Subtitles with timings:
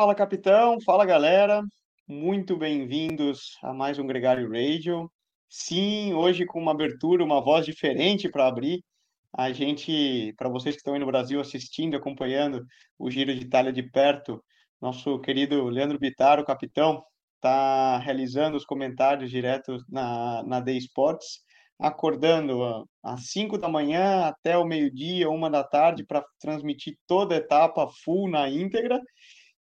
[0.00, 0.80] Fala, capitão.
[0.80, 1.62] Fala, galera.
[2.08, 5.12] Muito bem-vindos a mais um Gregário Radio.
[5.46, 8.82] Sim, hoje com uma abertura, uma voz diferente para abrir.
[9.30, 12.64] A gente, para vocês que estão aí no Brasil assistindo, acompanhando
[12.98, 14.42] o Giro de Itália de perto,
[14.80, 21.40] nosso querido Leandro Bittar, o capitão, está realizando os comentários direto na, na The Sports,
[21.78, 27.38] acordando às 5 da manhã até o meio-dia, uma da tarde, para transmitir toda a
[27.38, 28.98] etapa full na íntegra.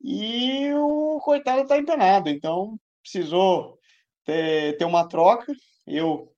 [0.00, 3.78] E o coitado está empenado, então precisou
[4.24, 5.52] ter, ter uma troca.
[5.86, 6.32] Eu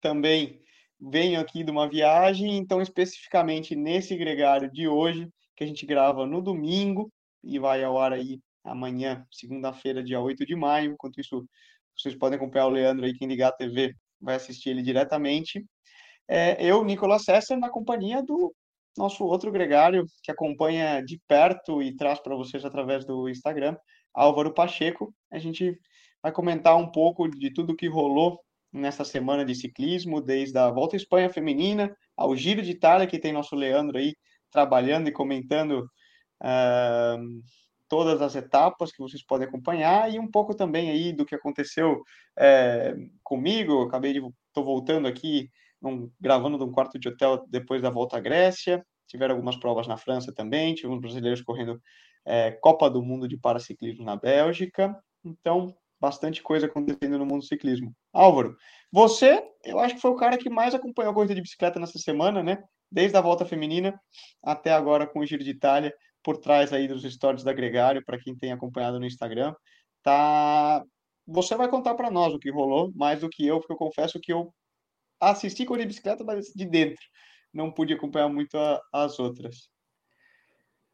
[0.00, 0.60] também
[1.00, 6.26] venho aqui de uma viagem, então especificamente nesse gregário de hoje, que a gente grava
[6.26, 10.92] no domingo e vai ao ar aí amanhã, segunda-feira, dia 8 de maio.
[10.92, 11.46] Enquanto isso,
[11.96, 15.64] vocês podem acompanhar o Leandro aí, quem ligar a TV vai assistir ele diretamente.
[16.26, 18.54] É, eu, Nicolas César, na companhia do
[18.98, 23.76] nosso outro gregário, que acompanha de perto e traz para vocês através do Instagram,
[24.12, 25.14] Álvaro Pacheco.
[25.30, 25.78] A gente
[26.22, 28.40] vai comentar um pouco de tudo que rolou
[28.72, 33.18] nessa semana de ciclismo, desde a Volta à Espanha Feminina ao Giro de Itália, que
[33.18, 34.14] tem nosso Leandro aí
[34.50, 35.88] trabalhando e comentando
[36.42, 37.42] uh,
[37.88, 42.02] todas as etapas que vocês podem acompanhar e um pouco também aí do que aconteceu
[42.36, 43.82] é, comigo.
[43.82, 45.48] Acabei de estou voltando aqui,
[45.80, 48.84] num, gravando de um quarto de hotel depois da volta à Grécia.
[49.06, 50.74] Tiveram algumas provas na França também.
[50.74, 51.80] Tivemos brasileiros correndo
[52.24, 54.96] é, Copa do Mundo de paraciclismo na Bélgica.
[55.24, 57.94] Então, bastante coisa acontecendo no mundo do ciclismo.
[58.12, 58.56] Álvaro,
[58.92, 61.98] você, eu acho que foi o cara que mais acompanhou a corrida de bicicleta nessa
[61.98, 62.62] semana, né?
[62.90, 63.98] Desde a volta feminina
[64.42, 65.92] até agora com o Giro de Itália
[66.22, 69.54] por trás aí dos stories da Gregário, para quem tem acompanhado no Instagram,
[70.02, 70.84] tá
[71.26, 74.18] você vai contar para nós o que rolou, mais do que eu, porque eu confesso
[74.18, 74.52] que eu
[75.20, 77.02] assisti corrida de bicicleta, mas de dentro.
[77.52, 79.68] Não pude acompanhar muito a, as outras.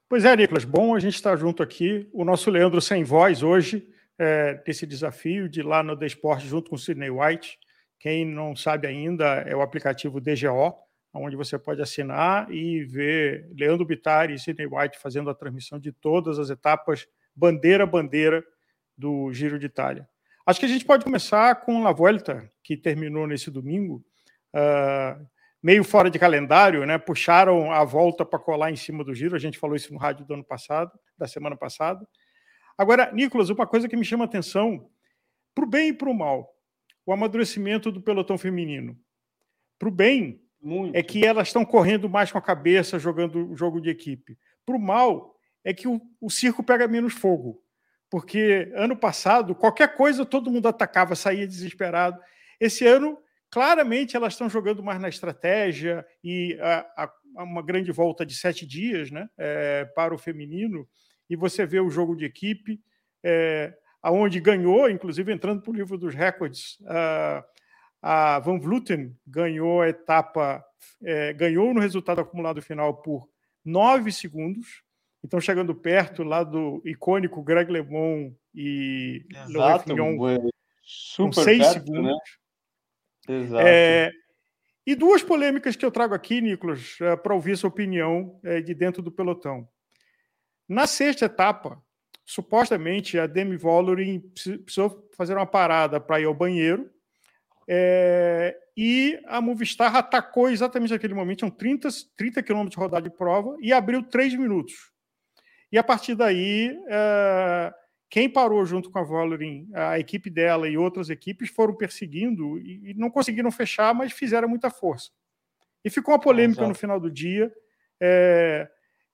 [0.09, 2.09] Pois é, Nicolas, bom a gente estar junto aqui.
[2.13, 6.07] O nosso Leandro sem voz hoje, é, desse desafio de ir lá no The
[6.41, 7.59] junto com o Sidney White.
[7.99, 10.75] Quem não sabe ainda, é o aplicativo DGO,
[11.15, 15.91] onde você pode assinar e ver Leandro Bittar e Sidney White fazendo a transmissão de
[15.91, 18.45] todas as etapas, bandeira a bandeira,
[18.97, 20.09] do Giro de Itália.
[20.47, 24.05] Acho que a gente pode começar com a Volta, que terminou nesse domingo,
[24.55, 25.27] uh,
[25.63, 26.97] meio fora de calendário, né?
[26.99, 29.37] Puxaram a volta para colar em cima do Giro.
[29.37, 32.07] A gente falou isso no rádio do ano passado, da semana passada.
[32.79, 34.89] Agora, Nicolas, uma coisa que me chama atenção,
[35.55, 36.55] para o bem e para o mal,
[37.07, 38.99] o amadurecimento do pelotão feminino.
[39.79, 40.97] Para o bem, muito.
[40.97, 44.39] é que elas estão correndo mais com a cabeça, jogando jogo de equipe.
[44.67, 47.63] Para o mal, é que o, o circo pega menos fogo.
[48.11, 52.21] Porque ano passado, qualquer coisa, todo mundo atacava, saía desesperado.
[52.61, 53.19] Esse ano,
[53.55, 58.67] claramente, elas estão jogando mais na estratégia e a, a, uma grande volta de sete
[58.67, 60.89] dias né, é, para o feminino.
[61.31, 62.81] E você vê o jogo de equipe,
[63.23, 63.73] é,
[64.03, 66.81] aonde ganhou, inclusive entrando para o livro dos recordes.
[66.81, 67.45] Uh,
[68.03, 70.65] a Van Vluten ganhou a etapa,
[71.01, 73.29] é, ganhou no resultado acumulado final por
[73.65, 74.83] nove segundos.
[75.23, 82.03] Então, chegando perto lá do icônico Greg LeMond e Exato, Fignon, com seis perto, segundos.
[82.03, 82.19] Né?
[83.29, 83.67] Exato.
[83.67, 84.11] É,
[84.87, 88.75] e duas polêmicas que eu trago aqui, Nicolas, é, para ouvir sua opinião é, de
[88.75, 89.67] dentro do pelotão.
[90.69, 91.83] Na sexta etapa,
[92.25, 94.21] supostamente a Demi Vollering
[94.65, 96.91] precisou fazer uma parada para ir ao banheiro
[97.69, 103.17] é, e a Movistar atacou exatamente naquele momento, tinham 30, 30 quilômetros de rodada de
[103.17, 104.93] prova e abriu 3 minutos.
[105.73, 107.75] E a partir daí, é,
[108.09, 112.91] quem parou junto com a Vollering, a equipe dela e outras equipes foram perseguindo e,
[112.91, 115.11] e não conseguiram fechar, mas fizeram muita força.
[115.85, 117.53] E ficou uma polêmica no final do dia.
[118.01, 118.69] É,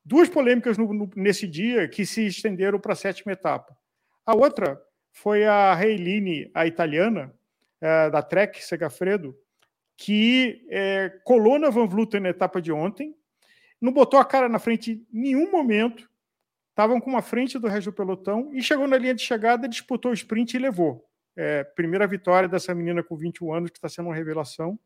[0.05, 3.77] duas polêmicas no, no, nesse dia que se estenderam para a sétima etapa.
[4.27, 4.81] A outra
[5.13, 7.35] foi a Reiline, a italiana,
[7.81, 9.37] é, da Trek Segafredo,
[9.97, 13.15] que é, colou na Van Vluten na etapa de ontem,
[13.81, 16.10] não botou a cara na frente em nenhum momento,
[16.81, 20.13] estavam com uma frente do resto do pelotão e chegou na linha de chegada, disputou
[20.13, 21.05] o sprint e levou.
[21.37, 24.79] É, primeira vitória dessa menina com 21 anos, que está sendo uma revelação.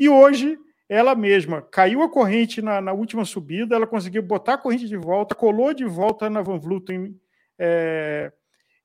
[0.00, 0.58] E hoje,
[0.88, 4.96] ela mesma caiu a corrente na, na, última subida, ela conseguiu botar a corrente de
[4.96, 7.14] volta, colou de volta na Van Vluten,
[7.56, 8.32] é,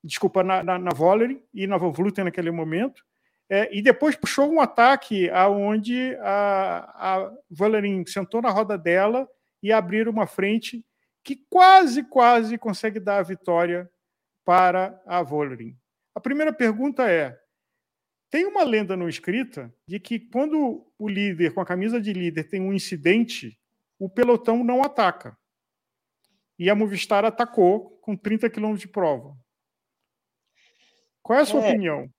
[0.03, 0.91] desculpa, na, na, na
[1.55, 3.03] e na Van Vluten naquele momento,
[3.49, 9.27] é, e depois puxou um ataque aonde a, a Valerin sentou na roda dela
[9.63, 10.85] e abriu uma frente
[11.27, 13.91] que quase, quase consegue dar a vitória
[14.45, 15.77] para a Valerin.
[16.15, 17.37] A primeira pergunta é:
[18.29, 22.45] tem uma lenda não escrita de que quando o líder, com a camisa de líder,
[22.45, 23.59] tem um incidente,
[23.99, 25.37] o pelotão não ataca.
[26.57, 29.37] e a Movistar atacou com 30 quilômetros de prova.
[31.21, 32.09] Qual é a sua é, opinião?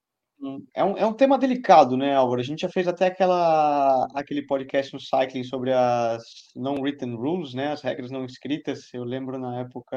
[0.73, 2.41] É um, é um tema delicado, né, Álvaro?
[2.41, 6.23] A gente já fez até aquela, aquele podcast no Cycling sobre as
[6.55, 8.93] non-written rules, né, as regras não escritas.
[8.95, 9.97] Eu lembro na época,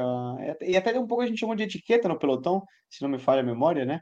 [0.62, 3.42] e até um pouco a gente chamou de etiqueta no pelotão, se não me falha
[3.42, 4.00] a memória, né?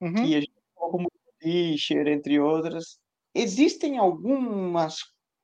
[0.00, 0.14] Uhum.
[0.14, 2.98] Que a gente como Fischer, entre outras.
[3.34, 4.98] Existem algumas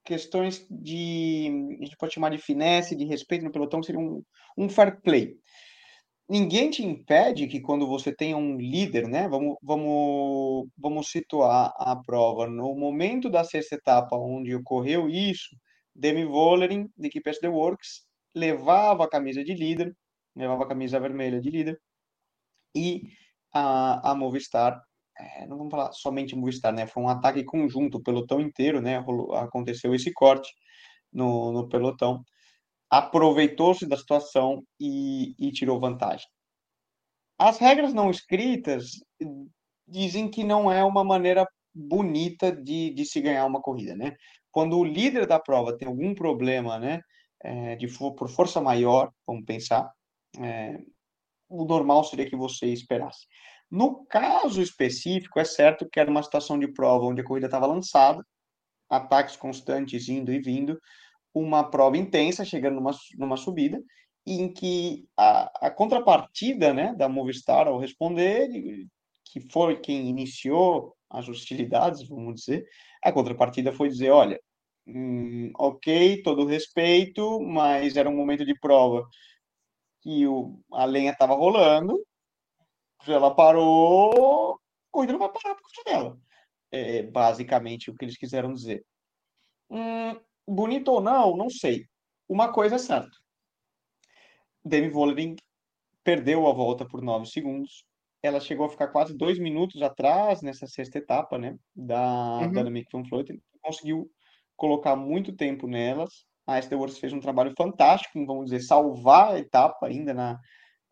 [0.05, 4.23] questões de, a gente pode chamar de finesse, de respeito no pelotão, que seria um,
[4.57, 5.37] um fair play
[6.29, 9.29] ninguém te impede que quando você tenha um líder, né?
[9.29, 15.57] Vamos, vamos, vamos situar a prova no momento da sexta etapa onde ocorreu isso,
[15.95, 19.97] Demi Vollering, de equipe SD Works, levava a camisa de líder,
[20.37, 21.81] levava a camisa vermelha de líder,
[22.75, 23.03] e
[23.53, 24.81] a, a Movistar,
[25.19, 26.87] é, não vamos falar somente Movistar, né?
[26.87, 29.03] Foi um ataque conjunto, o pelotão inteiro, né?
[29.37, 30.53] Aconteceu esse corte
[31.13, 32.23] no, no pelotão
[32.91, 36.27] aproveitou-se da situação e, e tirou vantagem.
[37.39, 38.93] As regras não escritas
[39.87, 44.17] dizem que não é uma maneira bonita de, de se ganhar uma corrida, né?
[44.51, 47.01] Quando o líder da prova tem algum problema, né,
[47.43, 49.89] é, de por força maior, vamos pensar,
[50.41, 50.81] é,
[51.49, 53.27] o normal seria que você esperasse.
[53.71, 57.67] No caso específico, é certo que era uma situação de prova onde a corrida estava
[57.67, 58.25] lançada,
[58.91, 60.79] ataques constantes indo e vindo,
[61.41, 63.83] uma prova intensa, chegando numa, numa subida,
[64.27, 68.49] em que a, a contrapartida né, da Movistar ao responder,
[69.25, 72.67] que foi quem iniciou as hostilidades, vamos dizer,
[73.03, 74.41] a contrapartida foi dizer, olha,
[74.87, 79.09] hum, ok, todo respeito, mas era um momento de prova
[80.01, 81.99] que o, a lenha estava rolando,
[83.07, 84.59] ela parou, a
[84.91, 86.19] corrida não vai parar por causa dela.
[86.71, 88.85] É basicamente o que eles quiseram dizer.
[89.71, 90.19] Hum,
[90.49, 91.85] bonito ou não, não sei.
[92.29, 93.17] Uma coisa é certa.
[94.65, 95.37] Demi Vollering
[96.05, 97.85] perdeu a volta por 9 segundos.
[98.23, 101.57] Ela chegou a ficar quase dois minutos atrás nessa sexta etapa, né?
[101.75, 102.53] Da, uhum.
[102.53, 103.41] da Annemiek van Vleuten.
[103.63, 104.11] Conseguiu
[104.57, 106.27] colocar muito tempo nelas.
[106.47, 110.39] A Esther fez um trabalho fantástico vamos dizer, salvar a etapa ainda na,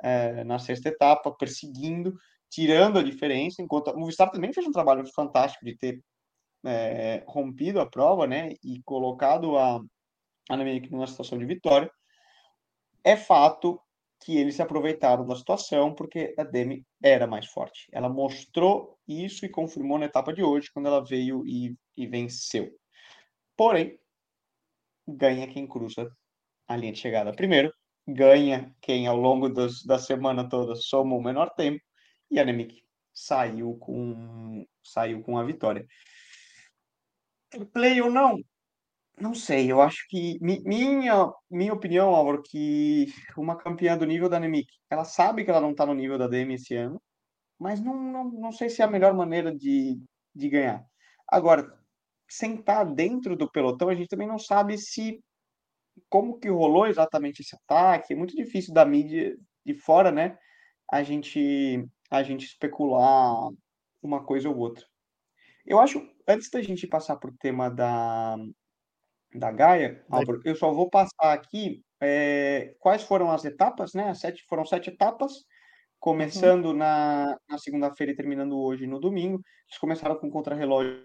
[0.02, 2.14] é, na sexta etapa, perseguindo,
[2.50, 6.00] tirando a diferença, enquanto a Movistar também fez um trabalho fantástico de ter
[6.64, 9.80] é, rompido a prova, né, e colocado a
[10.48, 11.90] Annemiek numa situação de vitória,
[13.04, 13.80] é fato
[14.20, 17.86] que eles se aproveitaram da situação porque a Demi era mais forte.
[17.92, 22.72] Ela mostrou isso e confirmou na etapa de hoje, quando ela veio e, e venceu.
[23.56, 23.98] Porém,
[25.06, 26.10] ganha quem cruza
[26.66, 27.72] a linha de chegada primeiro,
[28.06, 31.80] ganha quem ao longo dos, da semana toda soma o menor tempo,
[32.30, 32.82] e a Nemik
[33.12, 35.86] saiu com, saiu com a vitória
[37.64, 38.38] play ou não?
[39.18, 43.06] Não sei, eu acho que minha minha opinião, Álvaro, que
[43.36, 46.28] uma campeã do nível da Nemik, ela sabe que ela não está no nível da
[46.28, 47.00] Demi esse ano,
[47.58, 49.98] mas não, não, não sei se é a melhor maneira de,
[50.34, 50.84] de ganhar.
[51.28, 51.66] Agora,
[52.28, 55.22] sentar dentro do pelotão, a gente também não sabe se
[56.08, 58.12] como que rolou exatamente esse ataque.
[58.12, 60.38] É muito difícil da mídia de fora, né?
[60.90, 63.34] A gente a gente especular
[64.02, 64.84] uma coisa ou outra.
[65.66, 68.36] Eu acho, antes da gente passar para o tema da,
[69.34, 74.10] da Gaia, Álvaro, eu só vou passar aqui é, quais foram as etapas, né?
[74.10, 75.44] As sete, foram sete etapas,
[75.98, 76.74] começando uhum.
[76.74, 79.42] na, na segunda-feira e terminando hoje no domingo.
[79.68, 81.04] Eles começaram com contrarrelógio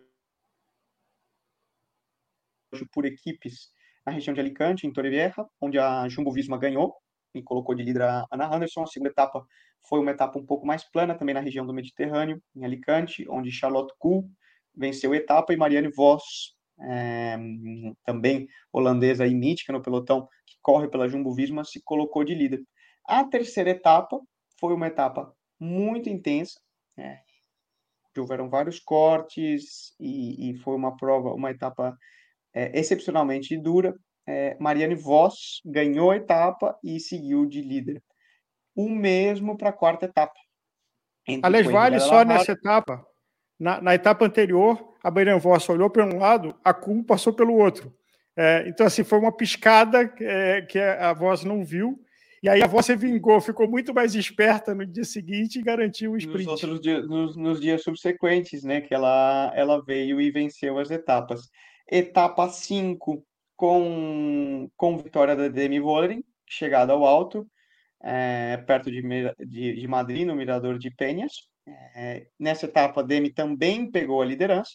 [2.94, 3.72] por equipes
[4.06, 6.96] na região de Alicante, em Torrevieja, onde a Jumbo Visma ganhou
[7.34, 8.84] e colocou de líder a Ana Anderson.
[8.84, 9.44] A segunda etapa
[9.90, 13.52] foi uma etapa um pouco mais plana, também na região do Mediterrâneo, em Alicante, onde
[13.52, 14.30] Charlotte Kuhl
[14.76, 17.38] venceu a etapa, e Marianne Vos, é,
[18.06, 22.62] também holandesa e mítica no pelotão, que corre pela Jumbo-Visma, se colocou de líder.
[23.06, 24.20] A terceira etapa
[24.60, 26.60] foi uma etapa muito intensa,
[26.98, 27.20] é,
[28.18, 31.96] houveram vários cortes e, e, foi uma prova, uma etapa
[32.54, 33.96] é, excepcionalmente dura.
[34.28, 38.04] É, Marianne Voss ganhou a etapa e seguiu de líder.
[38.76, 40.34] O mesmo para a quarta etapa.
[41.44, 43.06] Aliás, vale só nessa etapa
[43.62, 47.54] na, na etapa anterior, a Bayern Voss olhou para um lado, a Kuhn passou pelo
[47.54, 47.94] outro.
[48.36, 52.04] É, então, assim, foi uma piscada é, que a Voss não viu.
[52.42, 56.14] E aí a Voss se vingou, ficou muito mais esperta no dia seguinte e garantiu
[56.14, 56.48] o sprint.
[56.48, 60.90] Nos, outros dias, nos, nos dias subsequentes, né, que ela, ela veio e venceu as
[60.90, 61.42] etapas.
[61.88, 63.24] Etapa 5,
[63.56, 67.46] com, com vitória da Demi Vollering, chegada ao alto,
[68.02, 69.04] é, perto de,
[69.38, 71.51] de, de Madrid, no Mirador de Penhas.
[71.96, 74.72] É, nessa etapa, a Demi também pegou a liderança.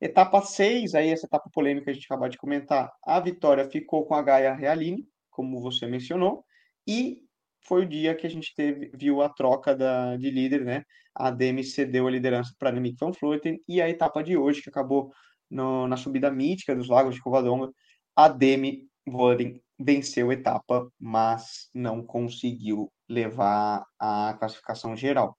[0.00, 4.14] Etapa 6, aí essa etapa polêmica a gente acabou de comentar, a vitória ficou com
[4.14, 6.44] a Gaia Realini, como você mencionou,
[6.86, 7.18] e
[7.64, 10.84] foi o dia que a gente teve, viu a troca da, de líder, né?
[11.14, 14.62] A Demi cedeu a liderança para a Annemiek van Vleuten e a etapa de hoje,
[14.62, 15.12] que acabou
[15.48, 17.70] no, na subida mítica dos Lagos de Covadonga,
[18.16, 18.88] a Demi
[19.78, 25.36] venceu a etapa, mas não conseguiu levar a classificação geral.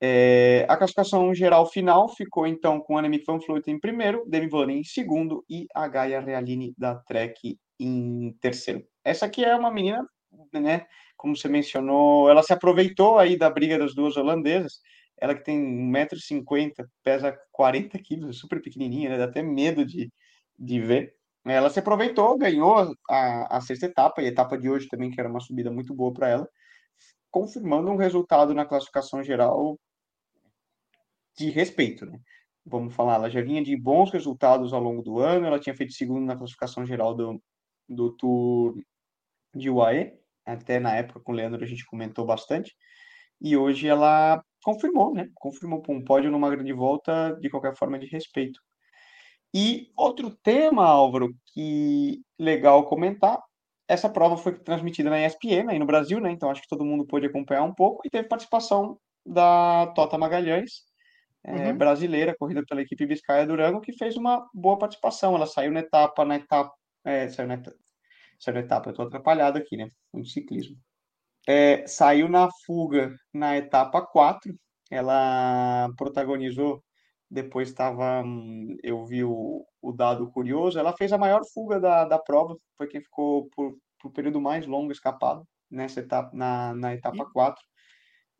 [0.00, 4.78] É, a classificação geral final ficou então com Annemiek van Vleuten em primeiro, Demi Vollering
[4.78, 8.84] em segundo e a Gaia Realini da Trek em terceiro.
[9.04, 10.06] Essa aqui é uma menina,
[10.52, 10.86] né,
[11.16, 14.80] como você mencionou, ela se aproveitou aí da briga das duas holandesas,
[15.20, 20.12] ela que tem 1,50m, pesa 40 quilos, super pequenininha, né, dá até medo de,
[20.56, 21.14] de ver.
[21.44, 25.18] Ela se aproveitou, ganhou a, a sexta etapa, e a etapa de hoje também, que
[25.18, 26.48] era uma subida muito boa para ela,
[27.30, 29.78] confirmando um resultado na classificação geral
[31.38, 32.18] de respeito, né?
[32.64, 35.92] Vamos falar, ela já vinha de bons resultados ao longo do ano, ela tinha feito
[35.94, 37.42] segundo na classificação geral do,
[37.88, 38.74] do Tour
[39.54, 40.12] de UAE,
[40.44, 42.74] até na época com o Leandro a gente comentou bastante,
[43.40, 45.28] e hoje ela confirmou, né?
[45.34, 48.60] Confirmou para um pódio numa grande volta, de qualquer forma, de respeito.
[49.54, 53.40] E outro tema, Álvaro, que legal comentar,
[53.88, 56.30] essa prova foi transmitida na ESPN, aí no Brasil, né?
[56.30, 60.87] Então acho que todo mundo pôde acompanhar um pouco, e teve participação da Tota Magalhães,
[61.48, 61.78] é, uhum.
[61.78, 65.34] brasileira, corrida pela equipe Biscaia Durango, que fez uma boa participação.
[65.34, 66.72] Ela saiu na etapa, na etapa,
[67.04, 67.76] é, saiu na etapa,
[68.38, 69.88] saiu na etapa, eu estou atrapalhado aqui, né?
[70.12, 70.76] No ciclismo.
[71.46, 74.54] É, saiu na fuga na etapa 4,
[74.90, 76.82] ela protagonizou,
[77.30, 78.22] depois estava,
[78.82, 82.86] eu vi o, o, dado curioso, ela fez a maior fuga da, da prova, foi
[82.86, 87.62] quem ficou por, por período mais longo escapado nessa etapa, na, na etapa 4.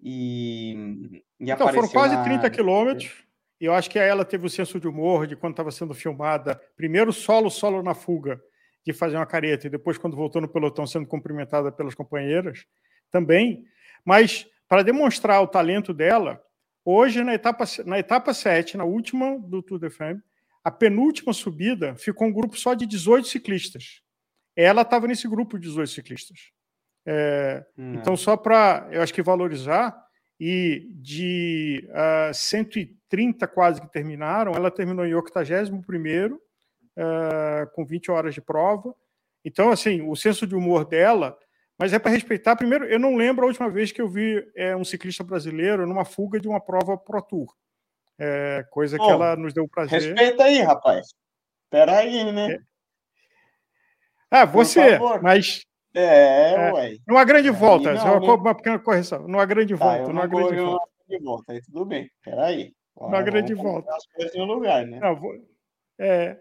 [0.01, 2.25] E, e então, foram quase na...
[2.25, 3.25] 30 quilômetros.
[3.61, 6.61] E eu acho que ela teve o senso de humor de quando estava sendo filmada,
[6.77, 8.41] primeiro solo, solo na fuga,
[8.85, 12.65] de fazer uma careta, e depois, quando voltou no pelotão, sendo cumprimentada pelas companheiras,
[13.11, 13.65] também.
[14.05, 16.41] Mas, para demonstrar o talento dela,
[16.85, 20.23] hoje, na etapa, na etapa 7, na última do Tour de Femme,
[20.63, 24.03] a penúltima subida ficou um grupo só de 18 ciclistas.
[24.55, 26.51] Ela estava nesse grupo de 18 ciclistas.
[27.07, 27.95] É, hum.
[27.95, 29.97] Então, só para, eu acho que valorizar,
[30.41, 36.41] e de uh, ah, 130 quase que terminaram, ela terminou em 81 uh,
[36.97, 38.95] ah, com 20 horas de prova.
[39.45, 41.37] Então, assim, o senso de humor dela,
[41.79, 42.55] mas é para respeitar.
[42.55, 46.05] Primeiro, eu não lembro a última vez que eu vi é, um ciclista brasileiro numa
[46.05, 47.55] fuga de uma prova Pro Tour.
[48.19, 50.01] É, coisa que ela nos deu prazer.
[50.01, 51.07] Respeita aí, rapaz.
[51.65, 52.55] Espera aí, né?
[52.55, 52.59] É.
[54.31, 55.65] Ah, você, mas
[55.95, 56.97] é, é, ué.
[57.07, 58.27] Numa grande volta, não, uma, né?
[58.27, 59.27] uma pequena correção.
[59.27, 60.87] Numa grande tá, volta, numa grande volta.
[61.09, 62.11] Grande volta, aí tudo bem.
[62.23, 62.73] Peraí.
[63.01, 63.91] Numa grande volta.
[63.95, 64.99] As coisas no lugar, né?
[65.01, 65.19] Não,
[66.01, 66.39] é,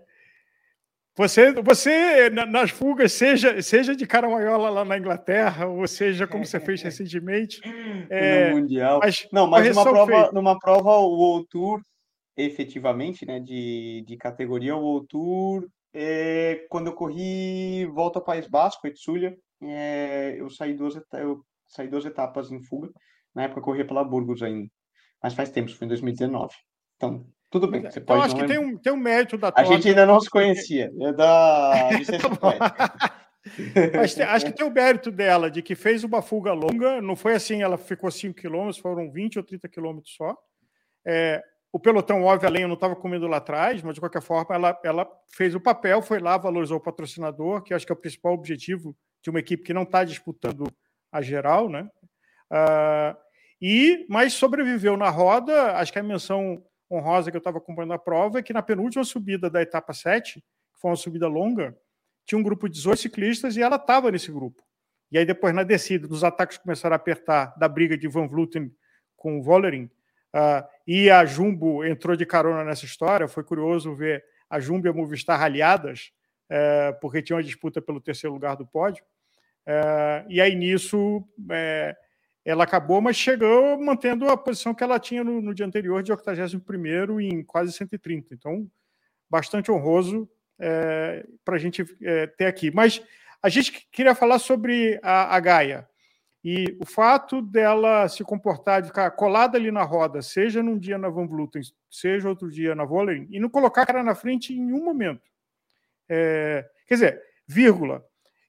[1.17, 6.59] você, você, nas fugas, seja, seja de Caramanhola lá na Inglaterra, ou seja, como você
[6.59, 7.59] fez recentemente.
[8.07, 8.99] É, no Mundial.
[9.01, 11.81] Mas, não, mas numa prova, numa prova, o World Tour,
[12.37, 18.47] efetivamente, né, de, de categoria, o World Tour, é, quando eu corri volta ao País
[18.47, 22.89] Basco, Etsulia, é, eu, saí duas, eu saí duas etapas em fuga.
[23.33, 24.69] Na época eu corria pela Burgos ainda.
[25.21, 26.53] Mas faz tempo, foi em 2019.
[26.95, 27.81] Então, tudo bem.
[27.81, 30.19] Você então, pode acho que tem um, tem um mérito da A gente ainda não
[30.19, 30.91] se conhecia.
[31.01, 31.89] É da
[33.95, 37.15] Mas tem, acho que tem o mérito dela, de que fez uma fuga longa, não
[37.15, 40.35] foi assim, ela ficou 5 quilômetros, foram 20 ou 30 quilômetros só.
[41.05, 44.55] É, o pelotão, óbvio, a lenha não estava comendo lá atrás, mas de qualquer forma
[44.55, 47.99] ela, ela fez o papel, foi lá, valorizou o patrocinador, que acho que é o
[47.99, 50.67] principal objetivo de uma equipe que não está disputando
[51.11, 51.89] a geral, né?
[52.51, 53.17] Uh,
[53.61, 57.99] e, mas sobreviveu na roda, acho que a menção honrosa que eu estava acompanhando a
[57.99, 61.77] prova é que na penúltima subida da etapa 7, que foi uma subida longa,
[62.25, 64.63] tinha um grupo de 18 ciclistas e ela estava nesse grupo.
[65.11, 68.71] E aí depois na descida, os ataques começaram a apertar da briga de Van Vleuten
[69.15, 69.89] com o Vollering,
[70.35, 73.27] Uh, e a Jumbo entrou de carona nessa história.
[73.27, 76.11] Foi curioso ver a Jumbo e a Movistar aliadas,
[76.51, 79.03] uh, porque tinha uma disputa pelo terceiro lugar do pódio.
[79.67, 81.95] Uh, e aí nisso é,
[82.45, 86.11] ela acabou, mas chegou mantendo a posição que ela tinha no, no dia anterior, de
[86.11, 88.33] 81 em quase 130.
[88.33, 88.69] Então,
[89.29, 90.29] bastante honroso
[91.43, 91.83] para a gente
[92.37, 92.71] ter aqui.
[92.71, 93.03] Mas
[93.43, 95.87] a gente queria falar sobre a, a Gaia.
[96.49, 100.97] E o fato dela se comportar, de ficar colada ali na roda, seja num dia
[100.97, 101.61] na Van Vluten,
[101.91, 105.29] seja outro dia na Vollering, e não colocar a cara na frente em nenhum momento.
[106.07, 108.01] É, quer dizer, vírgula,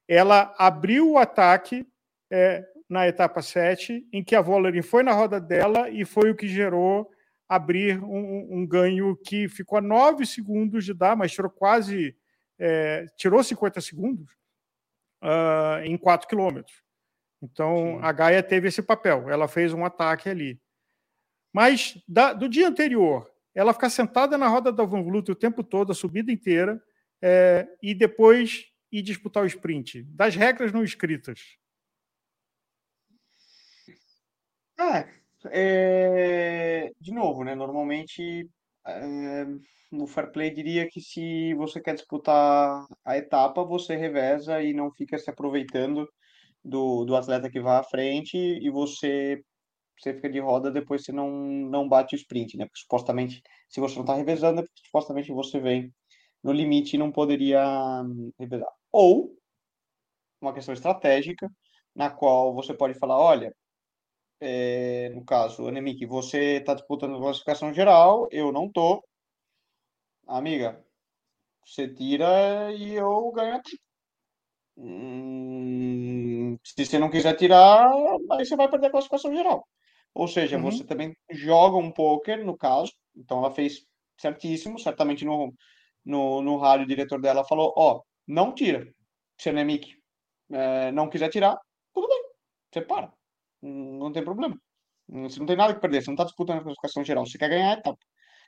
[0.07, 1.85] ela abriu o ataque
[2.31, 6.37] é, na etapa 7, em que a Vollering foi na roda dela e foi o
[6.37, 7.11] que gerou
[7.49, 12.17] abrir um, um ganho que ficou a 9 segundos de dar, mas tirou quase,
[12.61, 14.31] é, tirou 50 segundos
[15.21, 16.87] uh, em 4 quilômetros.
[17.43, 18.01] Então, Sim.
[18.03, 20.61] a Gaia teve esse papel, ela fez um ataque ali.
[21.53, 25.63] Mas da, do dia anterior, ela ficar sentada na roda da Van Vluet o tempo
[25.63, 26.83] todo, a subida inteira,
[27.23, 31.57] é, e depois ir disputar o sprint, das regras não escritas.
[34.79, 35.09] Ah,
[35.47, 37.55] é, de novo, né?
[37.55, 38.49] Normalmente
[38.87, 39.47] é,
[39.91, 44.91] no fair play diria que se você quer disputar a etapa, você reveza e não
[44.93, 46.09] fica se aproveitando
[46.65, 49.43] do, do atleta que vai à frente e você
[49.99, 52.67] você fica de roda, depois você não, não bate o sprint, né?
[52.67, 55.93] Porque supostamente, se você não está revezando, é porque supostamente você vem
[56.43, 57.63] no limite e não poderia
[58.05, 58.69] hum, revezar.
[58.93, 59.37] Ou
[60.41, 61.51] uma questão estratégica,
[61.95, 63.53] na qual você pode falar, olha,
[64.41, 69.03] é, no caso, Anemic, você está disputando a classificação geral, eu não tô.
[70.29, 70.85] Amiga,
[71.65, 73.61] você tira e eu ganho.
[74.77, 76.18] Hum,
[76.65, 77.91] se você não quiser tirar,
[78.33, 79.67] aí você vai perder a classificação geral.
[80.15, 80.63] Ou seja, uhum.
[80.65, 82.93] você também joga um poker, no caso.
[83.17, 83.85] Então ela fez
[84.19, 85.55] certíssimo, certamente no,
[86.05, 88.87] no, no rádio o diretor dela falou, ó, oh, não tira.
[89.39, 89.95] Se a Nemic
[90.51, 91.57] é, não quiser tirar,
[91.93, 92.23] tudo bem,
[92.73, 93.13] você para
[93.63, 94.57] não tem problema.
[95.09, 97.49] Você não tem nada que perder, você não está disputando a classificação geral, você quer
[97.49, 97.99] ganhar a etapa.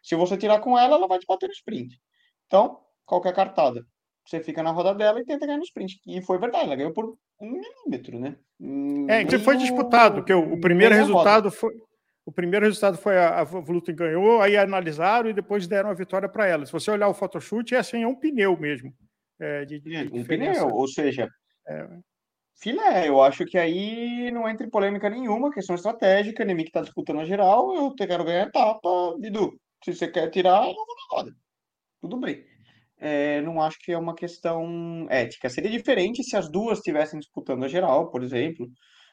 [0.02, 1.98] Se você tirar com ela, ela vai te bater no sprint.
[2.46, 3.84] Então, qualquer cartada,
[4.24, 6.00] você fica na roda dela e tenta ganhar no sprint.
[6.06, 8.36] E foi verdade, ela ganhou por um milímetro, né?
[9.08, 11.72] É, que foi disputado, porque o, o primeiro resultado foi.
[12.26, 16.28] O primeiro resultado foi a, a Vlutin ganhou, aí analisaram e depois deram a vitória
[16.28, 16.64] para ela.
[16.66, 18.92] Se você olhar o Photoshop, é assim, é um pneu mesmo.
[19.40, 21.28] É, de, de um pneu, ou seja,
[21.66, 21.88] é
[22.60, 23.08] filé.
[23.08, 26.44] Eu acho que aí não entra em polêmica nenhuma, questão estratégica.
[26.44, 29.16] Nemi que tá disputando a geral, eu quero ganhar a etapa.
[29.18, 31.36] Bidu, se você quer tirar, eu vou na roda.
[32.00, 32.44] Tudo bem.
[33.00, 35.48] É, não acho que é uma questão ética.
[35.48, 38.68] Seria diferente se as duas estivessem disputando a geral, por exemplo,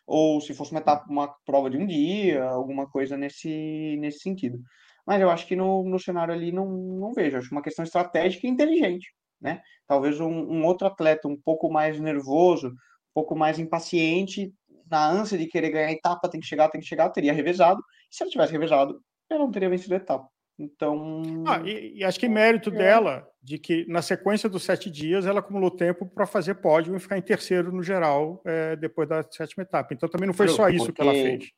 [0.05, 4.59] ou se fosse uma etapa, uma prova de um dia, alguma coisa nesse, nesse sentido.
[5.05, 7.37] Mas eu acho que no, no cenário ali não, não vejo.
[7.37, 9.07] Acho uma questão estratégica e inteligente.
[9.39, 9.61] Né?
[9.87, 12.73] Talvez um, um outro atleta um pouco mais nervoso,
[13.13, 14.53] pouco mais impaciente,
[14.89, 17.81] na ânsia de querer ganhar etapa, tem que chegar, tem que chegar, teria revezado.
[18.11, 20.27] Se ela tivesse revezado, ela não teria vencido a etapa.
[20.59, 21.43] Então.
[21.45, 22.73] Ah, e, e, acho que mérito é.
[22.73, 26.99] dela, de que na sequência dos sete dias ela acumulou tempo para fazer pódio e
[26.99, 29.93] ficar em terceiro no geral é, depois da sétima etapa.
[29.93, 31.51] Então também não foi só isso que ela fez.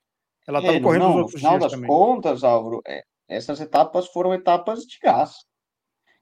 [0.48, 1.44] Ela estava é, correndo não, os outros dias.
[1.44, 1.88] No final das também.
[1.88, 5.34] contas, Álvaro, é, essas etapas foram etapas de gás.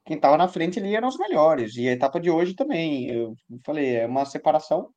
[0.05, 1.75] Quem estava na frente ali eram os melhores.
[1.75, 3.09] E a etapa de hoje também.
[3.09, 3.35] Eu
[3.65, 4.89] falei, é uma separação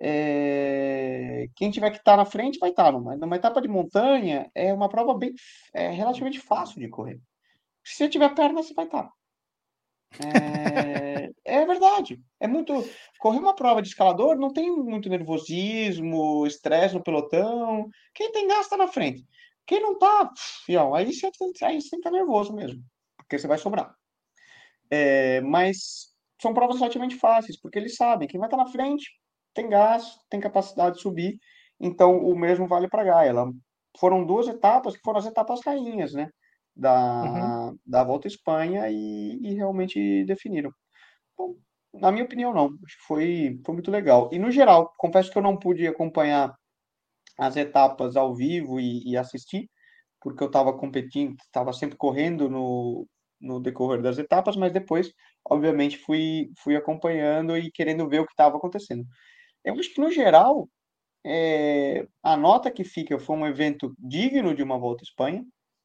[0.00, 2.84] é, quem tiver que estar tá na frente vai estar.
[2.84, 5.34] Tá numa, etapa de montanha é uma prova bem
[5.74, 7.20] é, relativamente fácil de correr.
[7.84, 9.04] Se você tiver perna, você vai estar.
[9.04, 9.12] Tá.
[10.24, 12.20] É, é, verdade.
[12.40, 12.72] É muito.
[13.18, 17.88] Correr uma prova de escalador não tem muito nervosismo, estresse no pelotão.
[18.14, 19.26] Quem tem gás está na frente.
[19.66, 20.32] Quem não tá,
[20.64, 21.26] fião, aí você,
[21.62, 22.82] aí você estar nervoso mesmo,
[23.18, 23.94] porque você vai sobrar.
[24.90, 29.10] É, mas são provas relativamente fáceis, porque eles sabem quem vai estar na frente
[29.54, 31.38] tem gás, tem capacidade de subir,
[31.80, 33.28] então o mesmo vale para a Gaia.
[33.30, 33.52] Ela,
[33.98, 36.30] foram duas etapas que foram as etapas rainhas, né?
[36.74, 37.78] Da, uhum.
[37.84, 40.70] da Volta à Espanha e, e realmente definiram.
[41.36, 41.56] Bom,
[41.94, 42.66] na minha opinião, não.
[42.66, 44.28] Acho que foi, foi muito legal.
[44.32, 46.54] E no geral, confesso que eu não pude acompanhar
[47.38, 49.68] as etapas ao vivo e, e assistir,
[50.20, 53.06] porque eu estava competindo, estava sempre correndo no,
[53.40, 55.12] no decorrer das etapas, mas depois,
[55.48, 59.04] obviamente, fui, fui acompanhando e querendo ver o que estava acontecendo.
[59.68, 60.68] Eu acho que, no geral,
[61.24, 65.44] é, a nota que fica foi um evento digno de uma volta à Espanha,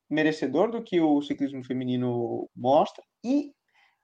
[0.10, 3.52] merecedor do que o ciclismo feminino mostra e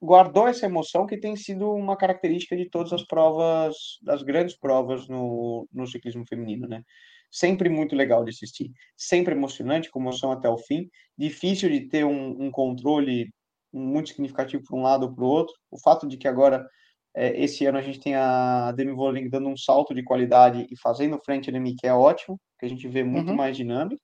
[0.02, 5.08] guardou essa emoção que tem sido uma característica de todas as provas, das grandes provas
[5.08, 6.84] no, no ciclismo feminino, né?
[7.32, 12.48] Sempre muito legal de assistir, sempre emocionante, comoção até o fim, difícil de ter um,
[12.48, 13.32] um controle
[13.72, 15.54] muito significativo para um lado ou para o outro.
[15.70, 16.68] O fato de que agora
[17.16, 20.78] é, esse ano a gente tem a Demi Vollering dando um salto de qualidade e
[20.78, 23.36] fazendo frente a Demi, que é ótimo, que a gente vê muito uhum.
[23.36, 24.02] mais dinâmico.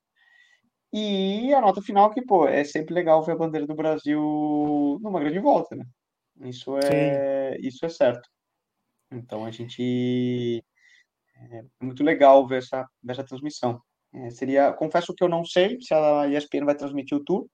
[0.92, 4.20] E a nota final que, pô, é sempre legal ver a bandeira do Brasil
[5.02, 5.86] numa grande volta, né?
[6.42, 8.30] Isso é, isso é certo.
[9.12, 10.64] Então a gente
[11.52, 13.82] é muito legal ver essa, ver essa transmissão.
[14.14, 17.46] É, seria, confesso que eu não sei se a ESPN vai transmitir o tour,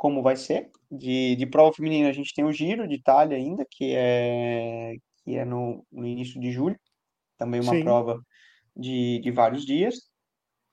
[0.00, 0.70] como vai ser.
[0.90, 5.36] De, de prova feminina, a gente tem o Giro de Itália ainda, que é, que
[5.36, 6.80] é no, no início de julho,
[7.36, 7.84] também uma Sim.
[7.84, 8.18] prova
[8.74, 10.10] de, de vários dias.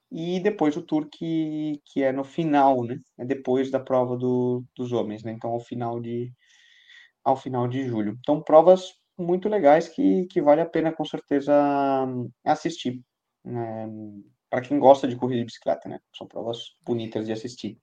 [0.10, 2.98] E depois o Tour, que, que é no final, né?
[3.20, 5.34] É depois da prova do, dos homens, né?
[5.34, 6.32] Então, ao final de,
[7.22, 8.16] ao final de julho.
[8.22, 11.54] Então, provas muito legais que, que vale a pena, com certeza,
[12.46, 13.02] assistir.
[13.44, 13.88] né,
[14.50, 16.00] para quem gosta de corrida de bicicleta, né?
[16.16, 17.78] São provas bonitas de assistir.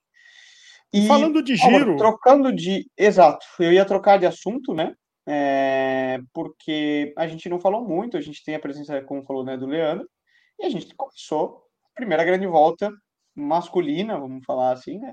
[0.95, 1.97] E, Falando de giro.
[1.97, 2.89] trocando de.
[2.97, 4.95] Exato, eu ia trocar de assunto, né?
[5.27, 9.57] É, porque a gente não falou muito, a gente tem a presença, como falou, né,
[9.57, 10.09] do Leandro,
[10.57, 12.93] e a gente começou a primeira grande volta
[13.35, 15.13] masculina, vamos falar assim, né?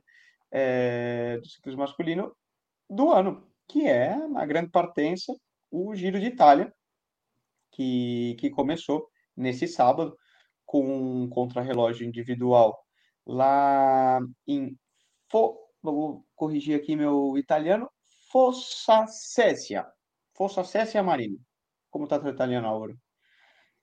[0.52, 2.32] É, do ciclismo masculino
[2.88, 5.34] do ano, que é a grande partença,
[5.72, 6.72] o Giro de Itália,
[7.72, 10.16] que, que começou nesse sábado
[10.64, 12.78] com um contrarrelógio individual
[13.26, 14.78] lá em
[15.32, 17.90] Fo, vou corrigir aqui meu italiano,
[18.32, 19.86] Fossa Cessia.
[20.34, 21.38] Fossa Cessia Marino.
[21.90, 22.98] Como está o italiano, Auro?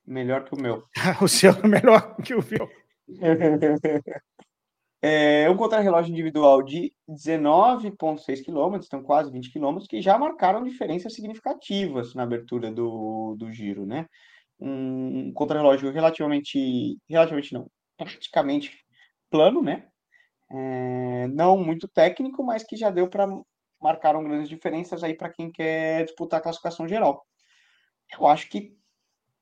[0.06, 0.84] Melhor que o meu.
[1.20, 2.68] o seu é melhor que o meu.
[5.02, 11.12] é um contrarrelógio individual de 19,6 km, então quase 20 km, que já marcaram diferenças
[11.12, 14.06] significativas na abertura do, do giro, né?
[14.58, 18.84] Um contrarrelógio relativamente, relativamente não, praticamente
[19.30, 19.87] plano, né?
[20.50, 23.26] É, não muito técnico, mas que já deu para
[23.80, 27.24] marcar grandes diferenças aí para quem quer disputar a classificação geral.
[28.18, 28.76] Eu acho que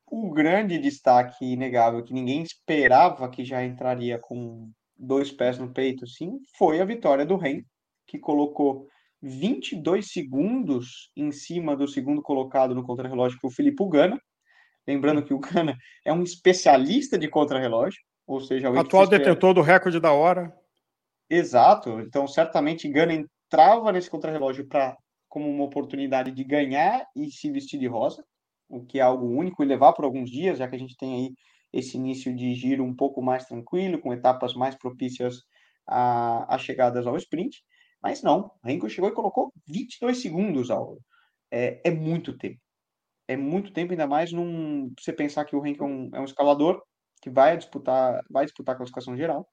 [0.07, 6.07] o grande destaque inegável que ninguém esperava que já entraria com dois pés no peito,
[6.07, 7.63] sim, foi a vitória do Ren,
[8.07, 8.87] que colocou
[9.21, 14.21] 22 segundos em cima do segundo colocado no contrarrelógio, que é o Filipe Gana.
[14.87, 19.61] Lembrando que o Gana é um especialista de contrarrelógio, ou seja, o atual detentor do
[19.61, 20.55] recorde da hora.
[21.29, 22.01] Exato.
[22.01, 24.97] Então, certamente Gana entrava nesse contrarrelógio para
[25.29, 28.25] como uma oportunidade de ganhar e se vestir de rosa,
[28.69, 31.15] o que é algo único e levar por alguns dias, já que a gente tem
[31.15, 31.35] aí
[31.73, 35.37] esse início de giro um pouco mais tranquilo, com etapas mais propícias
[35.87, 37.63] a, a chegadas ao sprint.
[38.03, 40.99] Mas não, Renko chegou e colocou 22 segundos ao.
[41.51, 42.61] É, é muito tempo.
[43.29, 44.93] É muito tempo, ainda mais num.
[45.01, 46.83] Você pensar que o Renko é um, é um escalador
[47.23, 49.49] que vai disputar, vai disputar a classificação geral.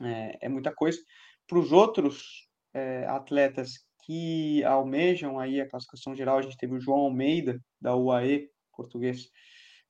[0.00, 0.98] É, é muita coisa.
[1.46, 3.72] Para os outros é, atletas
[4.04, 9.28] que almejam aí a classificação geral, a gente teve o João Almeida, da UAE, português,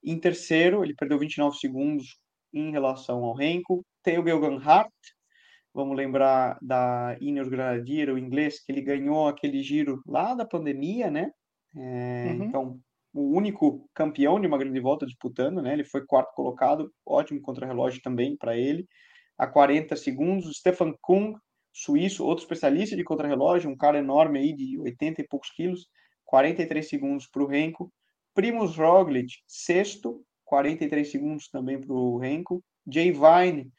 [0.05, 2.19] em terceiro, ele perdeu 29 segundos
[2.53, 3.85] em relação ao Renko.
[4.03, 4.93] Tem o Gelgan Hart,
[5.73, 11.11] vamos lembrar da Ineos Grenadier, o inglês, que ele ganhou aquele giro lá da pandemia,
[11.11, 11.31] né?
[11.77, 12.45] É, uhum.
[12.45, 12.81] Então,
[13.15, 15.73] o único campeão de uma grande volta disputando, né?
[15.73, 18.87] Ele foi quarto colocado, ótimo contra-relógio também para ele.
[19.39, 21.35] A 40 segundos, Stefan Kung,
[21.73, 25.89] suíço, outro especialista de contra-relógio, um cara enorme aí de 80 e poucos quilos,
[26.25, 27.93] 43 segundos para o Renko.
[28.35, 32.63] Primus Roglic, sexto, 43 segundos também para o Renko.
[32.87, 33.71] Jay Vine,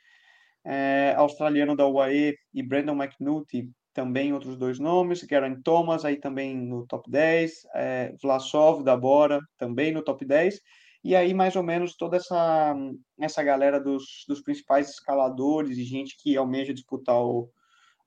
[0.65, 5.19] é, australiano da UAE, e Brandon McNulty, também outros dois nomes.
[5.19, 7.51] Geraint Thomas, aí também no top 10.
[7.75, 10.59] É, Vlasov, da Bora, também no top 10.
[11.03, 12.75] E aí, mais ou menos, toda essa,
[13.19, 17.49] essa galera dos, dos principais escaladores e gente que almeja disputar o,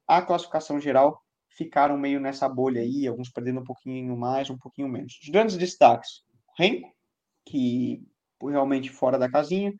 [0.06, 4.88] a classificação geral ficaram meio nessa bolha aí, alguns perdendo um pouquinho mais, um pouquinho
[4.88, 5.18] menos.
[5.22, 6.22] Os grandes destaques,
[6.58, 6.90] Renko,
[7.44, 8.02] que
[8.40, 9.72] realmente fora da casinha,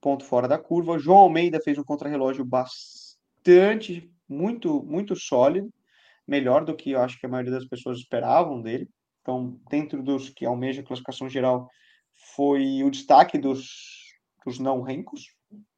[0.00, 0.98] ponto fora da curva.
[0.98, 5.72] João Almeida fez um contrarrelógio bastante, muito, muito sólido,
[6.26, 8.88] melhor do que eu acho que a maioria das pessoas esperavam dele.
[9.20, 11.68] Então, dentro dos que almeja a classificação geral,
[12.34, 13.64] foi o destaque dos,
[14.44, 15.22] dos não rencos.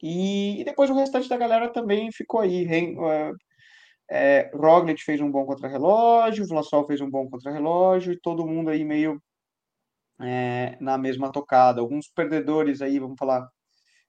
[0.02, 2.64] E, e, depois o restante da galera também ficou aí.
[2.64, 3.32] Ren, é,
[4.10, 8.84] é, Roglic fez um bom contrarrelógio, Vlasov fez um bom contrarrelógio, e todo mundo aí
[8.84, 9.20] meio
[10.20, 11.80] é, na mesma tocada.
[11.80, 13.48] Alguns perdedores aí, vamos falar,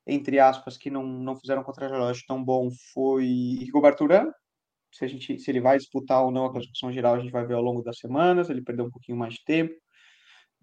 [0.07, 3.25] entre aspas, que não, não fizeram contrarrelógio tão bom foi
[3.61, 4.31] Rigoberto Urán.
[4.91, 7.45] Se, a gente, se ele vai disputar ou não a classificação geral, a gente vai
[7.45, 8.49] ver ao longo das semanas.
[8.49, 9.73] Ele perdeu um pouquinho mais de tempo,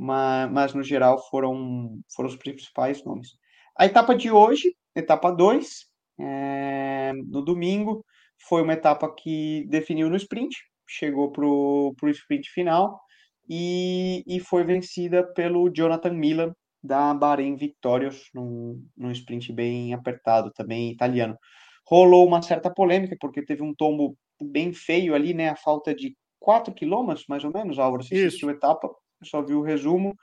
[0.02, 3.38] mas, mas no geral foram, foram os principais nomes.
[3.78, 5.86] A etapa de hoje, etapa 2,
[6.18, 8.04] é, no domingo,
[8.48, 10.56] foi uma etapa que definiu no sprint,
[10.88, 13.00] chegou para o sprint final
[13.48, 20.50] e, e foi vencida pelo Jonathan Milan, da Bahrein Victorious, num, num sprint bem apertado,
[20.52, 21.38] também italiano.
[21.86, 25.50] Rolou uma certa polêmica, porque teve um tombo bem feio ali, né?
[25.50, 28.90] A falta de 4 quilômetros, mais ou menos, Álvaro, você assistiu a etapa,
[29.22, 30.16] eu só vi o resumo,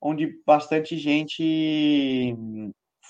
[0.00, 2.34] onde bastante gente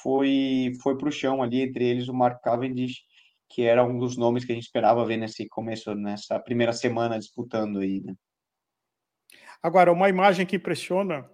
[0.02, 3.02] foi, foi para o chão ali, entre eles o Mark Cavendish,
[3.48, 7.18] que era um dos nomes que a gente esperava ver nesse começo, nessa primeira semana
[7.18, 8.14] disputando aí, né?
[9.62, 11.28] Agora, uma imagem que impressiona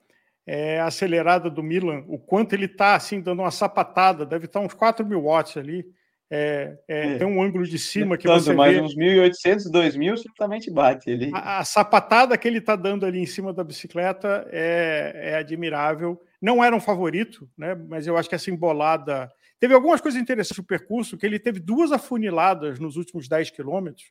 [0.47, 4.61] é a acelerada do Milan, o quanto ele está assim, dando uma sapatada, deve estar
[4.61, 5.85] uns 4 mil watts ali.
[6.35, 7.19] É, é, é.
[7.19, 8.81] Tem um ângulo de cima que Tanto, você mais vê.
[8.81, 11.31] uns 1.800, 2.000 certamente bate ali.
[11.35, 16.19] A, a sapatada que ele está dando ali em cima da bicicleta é, é admirável.
[16.41, 17.75] não era um favorito, né?
[17.75, 19.31] mas eu acho que essa embolada.
[19.61, 24.11] Teve algumas coisas interessantes no percurso, que ele teve duas afuniladas nos últimos 10 quilômetros,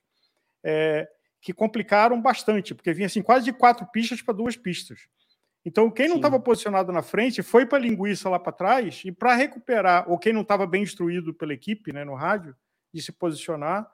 [0.63, 1.10] é,
[1.41, 5.07] que complicaram bastante, porque vinha assim, quase de quatro pistas para duas pistas.
[5.63, 9.12] Então, quem não estava posicionado na frente foi para a linguiça lá para trás, e
[9.12, 12.56] para recuperar, ou quem não estava bem instruído pela equipe né, no rádio,
[12.93, 13.89] de se posicionar,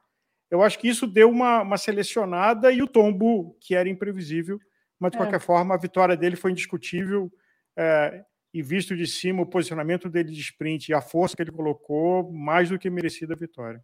[0.49, 4.59] eu acho que isso deu uma, uma selecionada e o tombo, que era imprevisível,
[4.97, 5.19] mas de é.
[5.19, 7.31] qualquer forma a vitória dele foi indiscutível.
[7.75, 11.51] É, e visto de cima o posicionamento dele de sprint e a força que ele
[11.51, 13.83] colocou, mais do que merecida a vitória.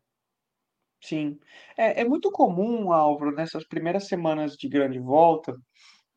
[0.99, 1.39] Sim.
[1.77, 5.55] É, é muito comum, Álvaro, nessas primeiras semanas de grande volta,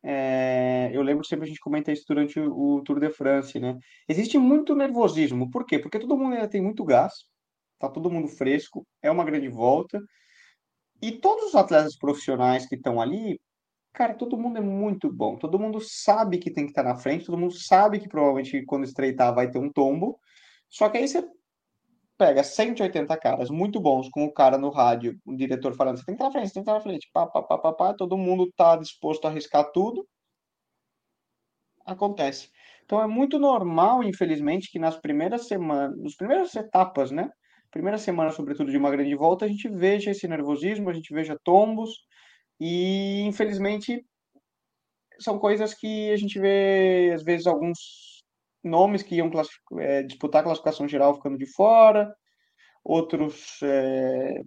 [0.09, 3.77] é, eu lembro sempre a gente comenta isso durante o, o Tour de France, né?
[4.09, 5.51] Existe muito nervosismo.
[5.51, 5.81] Por quê?
[5.81, 7.13] Porque todo mundo ainda tem muito gás,
[7.77, 10.01] tá todo mundo fresco, é uma grande volta.
[11.03, 13.41] E todos os atletas profissionais que estão ali,
[13.93, 15.37] cara, todo mundo é muito bom.
[15.37, 18.85] Todo mundo sabe que tem que estar na frente, todo mundo sabe que provavelmente quando
[18.85, 20.21] estreitar vai ter um tombo.
[20.69, 21.29] Só que aí você
[22.19, 26.17] pega 180 caras muito bons com o cara no rádio, o diretor falando, você tem
[26.17, 28.17] que estar na frente, tem que estar na frente, pá, pá, pá, pá, pá, todo
[28.17, 30.07] mundo está disposto a arriscar tudo.
[31.85, 32.51] Acontece.
[32.85, 37.31] Então é muito normal, infelizmente, que nas primeiras semanas, nas primeiras etapas, né?
[37.77, 41.39] primeira semana, sobretudo, de uma grande volta, a gente veja esse nervosismo, a gente veja
[41.45, 41.91] tombos,
[42.59, 44.05] e infelizmente
[45.19, 47.79] são coisas que a gente vê, às vezes, alguns
[48.67, 49.31] nomes que iam
[49.79, 52.15] é, disputar a classificação geral ficando de fora,
[52.85, 54.43] outros é,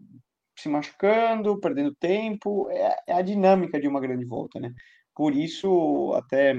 [0.58, 4.74] se machucando, perdendo tempo, é, é, a dinâmica de uma grande volta, né?
[5.16, 6.56] Por isso, até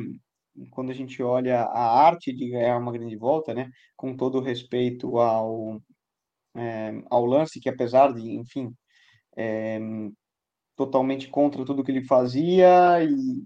[0.70, 5.18] quando a gente olha a arte de ganhar uma grande volta, né, com todo respeito
[5.18, 5.80] ao,
[6.56, 8.74] é, ao lance, que apesar de, enfim,
[9.36, 9.78] é,
[10.76, 13.44] totalmente contra tudo que ele fazia e,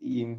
[0.00, 0.38] e,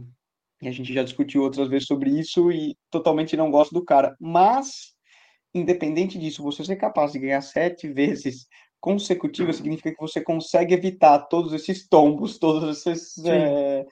[0.61, 4.15] e, a gente já discutiu outras vezes sobre isso e totalmente não gosto do cara.
[4.19, 4.93] Mas,
[5.53, 8.47] independente disso, você ser capaz de ganhar sete vezes
[8.79, 13.83] consecutivas significa que você consegue evitar todos esses tombos, todos esses, é,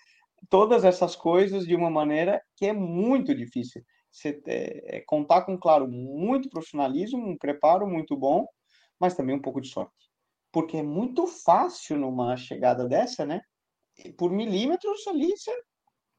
[0.49, 3.81] todas essas coisas de uma maneira que é muito difícil.
[4.11, 8.45] Você é, é, contar com, claro, muito profissionalismo, um preparo muito bom,
[8.99, 9.91] mas também um pouco de sorte.
[10.51, 13.41] Porque é muito fácil numa chegada dessa, né?
[14.15, 15.51] Por milímetros ali, você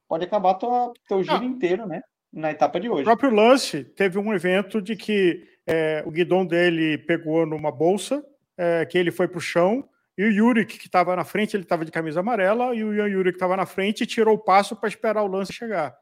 [0.09, 2.03] pode acabar tua, teu giro ah, inteiro, né?
[2.33, 3.03] Na etapa de hoje.
[3.03, 8.25] O próprio lance teve um evento de que é, o guidão dele pegou numa bolsa,
[8.57, 11.65] é, que ele foi para o chão, e o Yuri, que estava na frente, ele
[11.65, 14.77] estava de camisa amarela, e o Ian Yuri, que estava na frente, tirou o passo
[14.77, 15.95] para esperar o lance chegar.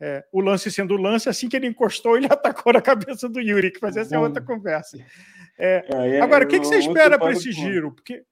[0.00, 3.40] É, o lance sendo o lance, assim que ele encostou, ele atacou na cabeça do
[3.40, 4.98] Yuri, que fazia essa outra conversa.
[5.58, 7.92] É, é, agora, o que, que você espera para esse giro?
[7.92, 8.22] Porque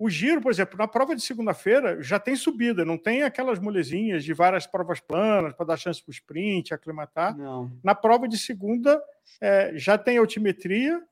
[0.00, 4.24] o giro, por exemplo, na prova de segunda-feira já tem subida, não tem aquelas molezinhas
[4.24, 7.36] de várias provas planas para dar chance para o sprint, aclimatar.
[7.36, 7.70] Não.
[7.84, 8.98] Na prova de segunda
[9.42, 11.02] é, já tem altimetria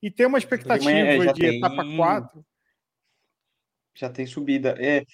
[0.00, 1.56] e tem uma expectativa é, de tem...
[1.58, 2.46] etapa 4.
[3.96, 4.76] Já tem subida.
[4.78, 5.04] É,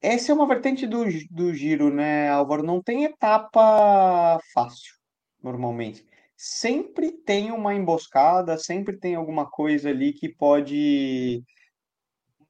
[0.00, 2.62] essa é uma vertente do, do giro, né, Álvaro?
[2.62, 4.94] Não tem etapa fácil,
[5.42, 6.02] normalmente.
[6.34, 11.44] Sempre tem uma emboscada, sempre tem alguma coisa ali que pode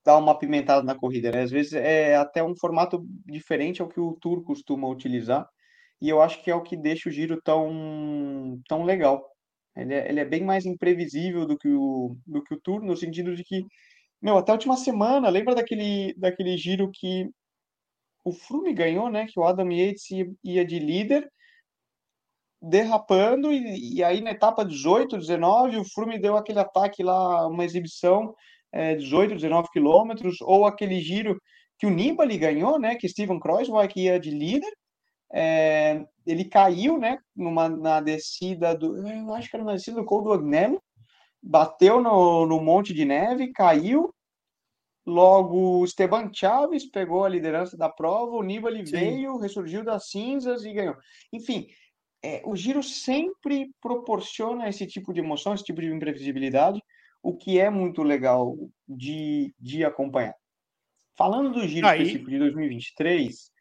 [0.05, 1.43] dar uma apimentada na corrida, né?
[1.43, 5.47] Às vezes é até um formato diferente ao que o Tour costuma utilizar,
[6.01, 9.25] e eu acho que é o que deixa o giro tão, tão legal.
[9.77, 12.97] Ele é, ele é bem mais imprevisível do que, o, do que o Tour, no
[12.97, 13.65] sentido de que,
[14.21, 17.29] meu, até a última semana, lembra daquele, daquele giro que
[18.25, 19.27] o Froome ganhou, né?
[19.27, 20.07] Que o Adam Yates
[20.45, 21.31] ia de líder,
[22.61, 27.65] derrapando, e, e aí na etapa 18, 19, o Froome deu aquele ataque lá, uma
[27.65, 28.35] exibição,
[28.73, 31.41] é, 18, 19 quilômetros, ou aquele giro
[31.79, 32.95] que o Nibali ganhou, né?
[32.97, 34.73] Que Steven Kreuzweig ia de líder,
[35.33, 37.19] é, ele caiu, né?
[37.35, 40.83] Numa, na descida do, eu acho que era na descida do Col do Agnello,
[41.43, 44.13] bateu no, no monte de neve, caiu,
[45.05, 48.93] Logo, Esteban Chaves pegou a liderança da prova, o Nibali Sim.
[48.93, 50.97] veio, ressurgiu das cinzas e ganhou.
[51.33, 51.67] Enfim,
[52.23, 56.81] é, o giro sempre proporciona esse tipo de emoção, esse tipo de imprevisibilidade,
[57.23, 58.57] o que é muito legal
[58.89, 60.35] de, de acompanhar.
[61.17, 62.03] Falando do giro Aí...
[62.03, 63.53] específico de 2023,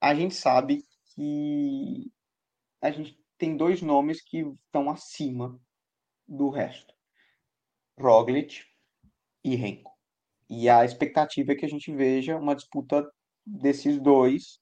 [0.00, 0.82] a gente sabe
[1.14, 2.10] que
[2.82, 5.58] a gente tem dois nomes que estão acima
[6.26, 6.92] do resto:
[7.98, 8.62] Roglic
[9.44, 9.92] e Renko.
[10.48, 13.08] E a expectativa é que a gente veja uma disputa
[13.44, 14.60] desses dois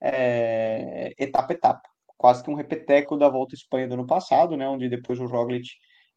[0.00, 1.88] é, etapa a etapa.
[2.16, 5.26] Quase que um repeteco da Volta à Espanha do ano passado, né, onde depois o
[5.26, 5.68] Roglic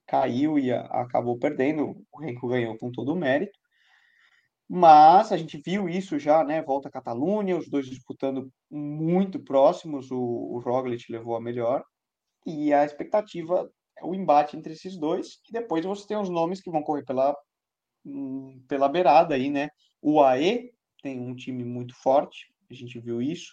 [0.07, 3.57] caiu e acabou perdendo, o Renko ganhou com todo o mérito.
[4.73, 6.61] Mas a gente viu isso já, né?
[6.61, 11.83] Volta a Catalunha, os dois disputando muito próximos, o, o Roglic levou a melhor,
[12.45, 16.61] e a expectativa é o embate entre esses dois, e depois você tem os nomes
[16.61, 17.35] que vão correr pela,
[18.05, 19.69] hum, pela beirada aí, né?
[20.01, 20.71] O AE
[21.03, 23.51] tem um time muito forte, a gente viu isso.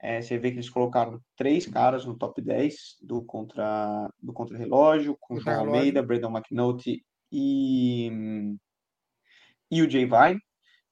[0.00, 5.16] É, você vê que eles colocaram três caras no top 10 do contra do contra-relógio,
[5.18, 8.10] com o João Almeida, Brandon McNulty e,
[9.70, 10.40] e o Jay Vine.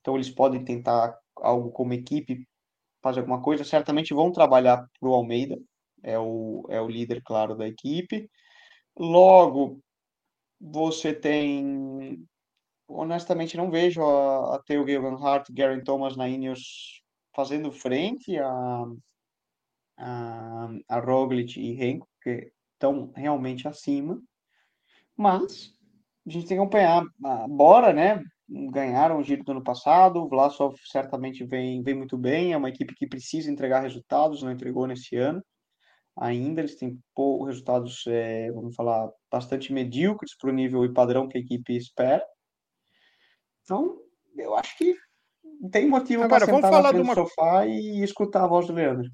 [0.01, 2.47] Então eles podem tentar algo como equipe,
[3.03, 3.65] fazer alguma coisa.
[3.65, 5.59] Certamente vão trabalhar para o Almeida,
[6.03, 8.29] é o, é o líder, claro, da equipe.
[8.99, 9.81] Logo,
[10.61, 12.27] você tem.
[12.89, 14.85] Honestamente, não vejo a, a Theo
[15.25, 17.04] Hart, Garen Thomas na Ineos
[17.35, 18.85] fazendo frente a,
[19.99, 24.21] a, a Roglic e Renko, que estão realmente acima.
[25.17, 25.75] Mas
[26.27, 27.05] a gente tem que acompanhar.
[27.49, 28.23] Bora, né?
[28.49, 30.23] ganharam o giro do ano passado.
[30.23, 32.53] O Vlasov certamente vem, vem muito bem.
[32.53, 35.43] É uma equipe que precisa entregar resultados, não entregou nesse ano
[36.17, 36.61] ainda.
[36.61, 36.99] Eles têm
[37.47, 42.25] resultados, é, vamos falar, bastante medíocres para o nível e padrão que a equipe espera.
[43.63, 43.99] Então,
[44.37, 44.95] eu acho que
[45.71, 47.15] tem motivo para sentar falar na uma...
[47.15, 49.11] do sofá e escutar a voz do Leandro.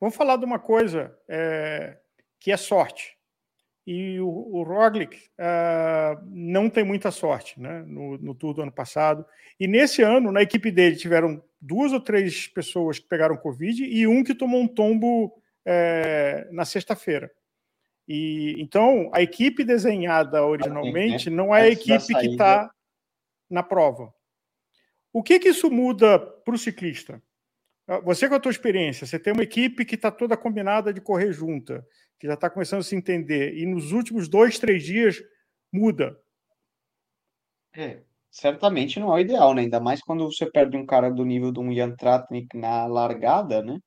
[0.00, 1.96] Vamos falar de uma coisa é,
[2.38, 3.16] que é sorte
[3.86, 8.72] e o, o Roglic uh, não tem muita sorte né, no, no Tour do ano
[8.72, 9.24] passado.
[9.60, 14.06] E nesse ano, na equipe dele, tiveram duas ou três pessoas que pegaram Covid e
[14.06, 17.30] um que tomou um tombo é, na sexta-feira.
[18.08, 21.36] E Então, a equipe desenhada originalmente né?
[21.36, 22.68] não é a equipe que está
[23.48, 24.12] na prova.
[25.16, 27.22] O que, que isso muda para o ciclista?
[27.88, 31.00] Ah, você com a tua experiência, você tem uma equipe que está toda combinada de
[31.00, 31.82] correr junta,
[32.20, 35.16] que já está começando a se entender, e nos últimos dois, três dias
[35.72, 36.20] muda.
[37.74, 39.62] É, certamente não é o ideal, né?
[39.62, 43.62] Ainda mais quando você perde um cara do nível de um Jan Tratnik na largada,
[43.62, 43.78] né?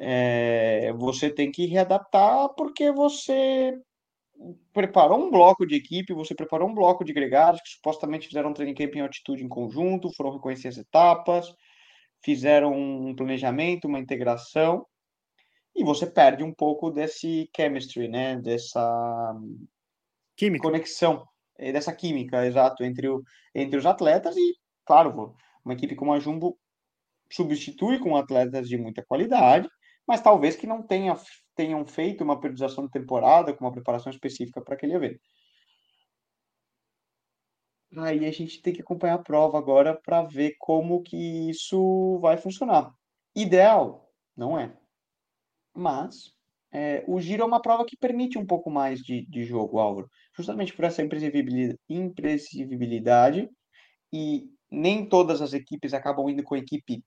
[0.00, 3.72] É, você tem que readaptar porque você
[4.72, 8.54] preparou um bloco de equipe, você preparou um bloco de gregários que supostamente fizeram um
[8.54, 11.52] training camp em altitude em conjunto, foram reconhecer as etapas,
[12.22, 14.86] fizeram um planejamento, uma integração,
[15.74, 18.36] e você perde um pouco desse chemistry, né?
[18.36, 19.34] Dessa
[20.36, 20.62] química.
[20.62, 21.24] conexão,
[21.58, 23.22] eh, dessa química, exato, entre, o,
[23.54, 26.58] entre os atletas e, claro, uma equipe como a Jumbo
[27.30, 29.68] substitui com atletas de muita qualidade,
[30.06, 31.14] mas talvez que não tenha,
[31.60, 35.20] tenham feito uma periodização de temporada com uma preparação específica para aquele evento.
[37.98, 42.38] Aí a gente tem que acompanhar a prova agora para ver como que isso vai
[42.38, 42.94] funcionar.
[43.36, 44.74] Ideal, não é.
[45.74, 46.32] Mas
[46.72, 50.08] é, o giro é uma prova que permite um pouco mais de, de jogo, Álvaro.
[50.34, 53.50] Justamente por essa imprevisibilidade,
[54.10, 57.04] e nem todas as equipes acabam indo com a equipe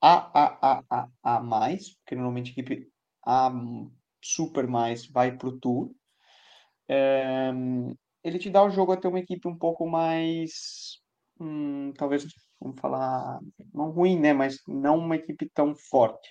[0.00, 2.90] A, A, A, A, A mais, porque normalmente a equipe
[3.26, 3.52] A
[4.22, 5.90] super mais vai para o Tour.
[8.26, 11.00] Ele te dá o jogo a ter uma equipe um pouco mais,
[11.40, 12.26] hum, talvez,
[12.60, 13.38] vamos falar,
[13.72, 14.32] não ruim, né?
[14.32, 16.28] Mas não uma equipe tão forte.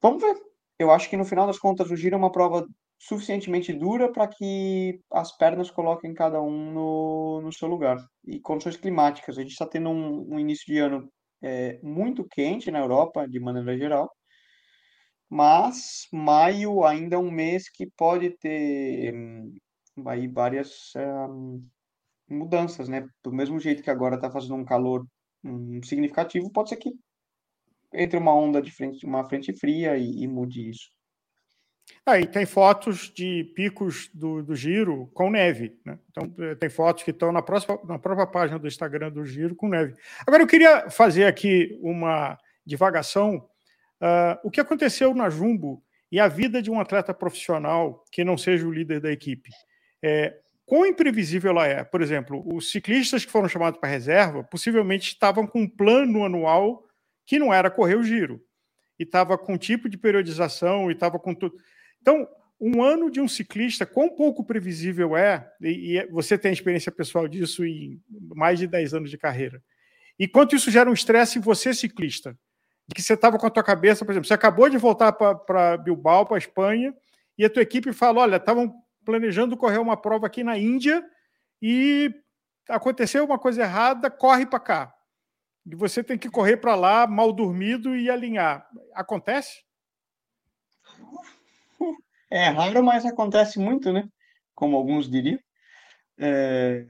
[0.00, 0.36] Vamos ver.
[0.78, 2.66] Eu acho que no final das contas o Giro é uma prova
[2.98, 7.98] suficientemente dura para que as pernas coloquem cada um no, no seu lugar.
[8.26, 9.36] E condições climáticas.
[9.36, 11.08] A gente está tendo um, um, início de ano
[11.42, 14.10] é, muito quente na Europa, de maneira geral.
[15.34, 19.54] Mas maio ainda é um mês que pode ter hum,
[20.04, 21.66] aí várias um,
[22.28, 23.08] mudanças, né?
[23.24, 25.06] Do mesmo jeito que agora está fazendo um calor
[25.42, 26.92] um, significativo, pode ser que
[27.94, 30.90] entre uma onda de frente, uma frente fria e, e mude isso.
[32.04, 35.80] Aí ah, tem fotos de picos do, do giro com neve.
[35.82, 35.98] Né?
[36.10, 39.56] Então, eh, tem fotos que estão na, próxima, na própria página do Instagram do giro
[39.56, 39.94] com neve.
[40.26, 43.48] Agora, eu queria fazer aqui uma divagação.
[44.02, 45.80] Uh, o que aconteceu na Jumbo
[46.10, 49.48] e a vida de um atleta profissional que não seja o líder da equipe?
[50.02, 51.84] É, quão imprevisível ela é?
[51.84, 56.84] Por exemplo, os ciclistas que foram chamados para reserva possivelmente estavam com um plano anual
[57.24, 58.42] que não era correr o giro,
[58.98, 61.56] e estava com tipo de periodização, e estava com tudo.
[62.00, 62.28] Então,
[62.60, 67.28] um ano de um ciclista, quão pouco previsível é, e, e você tem experiência pessoal
[67.28, 68.00] disso em
[68.34, 69.62] mais de 10 anos de carreira,
[70.18, 72.36] e quanto isso gera um estresse em você, ciclista,
[72.92, 76.26] que você estava com a tua cabeça, por exemplo, você acabou de voltar para Bilbao,
[76.26, 76.94] para Espanha,
[77.38, 78.74] e a tua equipe fala, olha, estavam
[79.04, 81.04] planejando correr uma prova aqui na Índia
[81.60, 82.12] e
[82.68, 84.94] aconteceu uma coisa errada, corre para cá.
[85.64, 88.68] E você tem que correr para lá mal dormido e alinhar.
[88.94, 89.62] Acontece?
[92.30, 94.08] É raro, mas acontece muito, né?
[94.54, 95.38] Como alguns diriam.
[96.18, 96.86] É...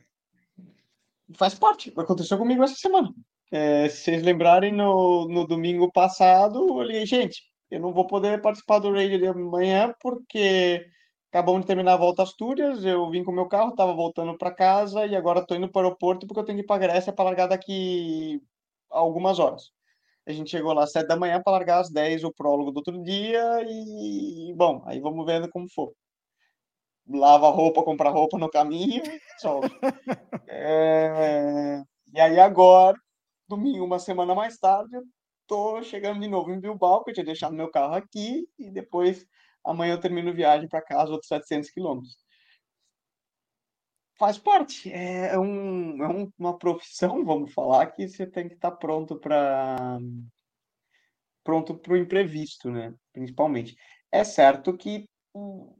[1.36, 3.12] faz parte, aconteceu comigo essa semana.
[3.52, 8.40] É, se vocês lembrarem, no, no domingo passado, eu liguei, gente, eu não vou poder
[8.40, 10.86] participar do raid de amanhã porque
[11.30, 14.38] acabamos de terminar a volta a Astúrias, eu vim com o meu carro, estava voltando
[14.38, 16.78] para casa e agora estou indo para o aeroporto porque eu tenho que ir para
[16.78, 18.40] Grécia para largar daqui
[18.88, 19.70] algumas horas.
[20.26, 22.78] A gente chegou lá às sete da manhã para largar às dez o prólogo do
[22.78, 25.92] outro dia e, bom, aí vamos vendo como for.
[27.06, 29.02] Lava roupa, compra roupa no caminho,
[30.48, 31.82] é...
[32.14, 32.96] E aí agora,
[33.56, 35.02] domingo, uma semana mais tarde, eu
[35.46, 39.26] tô chegando de novo em Bilbao, que eu tinha deixado meu carro aqui, e depois
[39.64, 42.16] amanhã eu termino viagem para casa, outros 700 quilômetros
[44.22, 44.88] faz parte.
[44.92, 48.76] É, é, um, é um, uma profissão, vamos falar, que você tem que estar tá
[48.76, 49.98] pronto para
[51.42, 52.94] pronto para o imprevisto, né?
[53.12, 53.74] Principalmente.
[54.12, 55.08] É certo que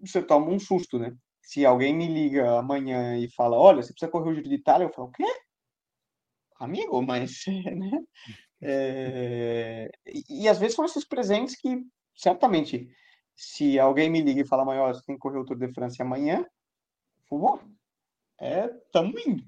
[0.01, 1.15] você toma um susto, né?
[1.41, 4.87] Se alguém me liga amanhã e fala, olha, você precisa correr o Giro de Itália,
[4.87, 5.25] eu falo, o quê?
[6.63, 7.45] Amigo, mas,
[7.77, 7.91] né?
[8.65, 9.91] É...
[10.07, 11.85] E, e, às vezes são esses presentes que,
[12.15, 12.89] certamente,
[13.35, 16.05] se alguém me liga e fala, amanhã, você tem que correr o Tour de França
[16.05, 16.47] amanhã,
[18.41, 19.43] é, estamos indo.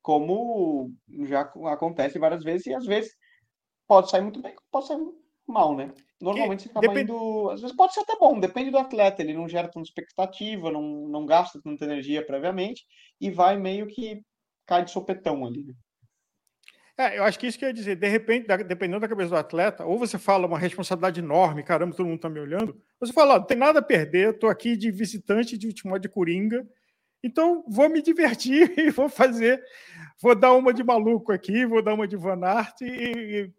[0.00, 0.90] Como
[1.26, 3.14] já acontece várias vezes, e às vezes
[3.86, 5.06] pode sair muito bem, pode sair
[5.46, 5.92] mal, né?
[6.18, 7.10] Normalmente você acaba depend...
[7.10, 7.50] indo.
[7.50, 11.06] Às vezes pode ser até bom, depende do atleta, ele não gera tanta expectativa, não,
[11.06, 12.86] não gasta tanta energia previamente,
[13.20, 14.22] e vai meio que
[14.64, 15.74] cai de sopetão ali, né?
[16.98, 19.96] É, eu acho que isso quer dizer, de repente, dependendo da cabeça do atleta, ou
[19.98, 23.46] você fala uma responsabilidade enorme, caramba, todo mundo está me olhando, ou você fala, não
[23.46, 26.66] tem nada a perder, estou aqui de visitante de último de Coringa,
[27.22, 29.62] então, vou me divertir e vou fazer,
[30.20, 33.50] vou dar uma de maluco aqui, vou dar uma de Van Aert e,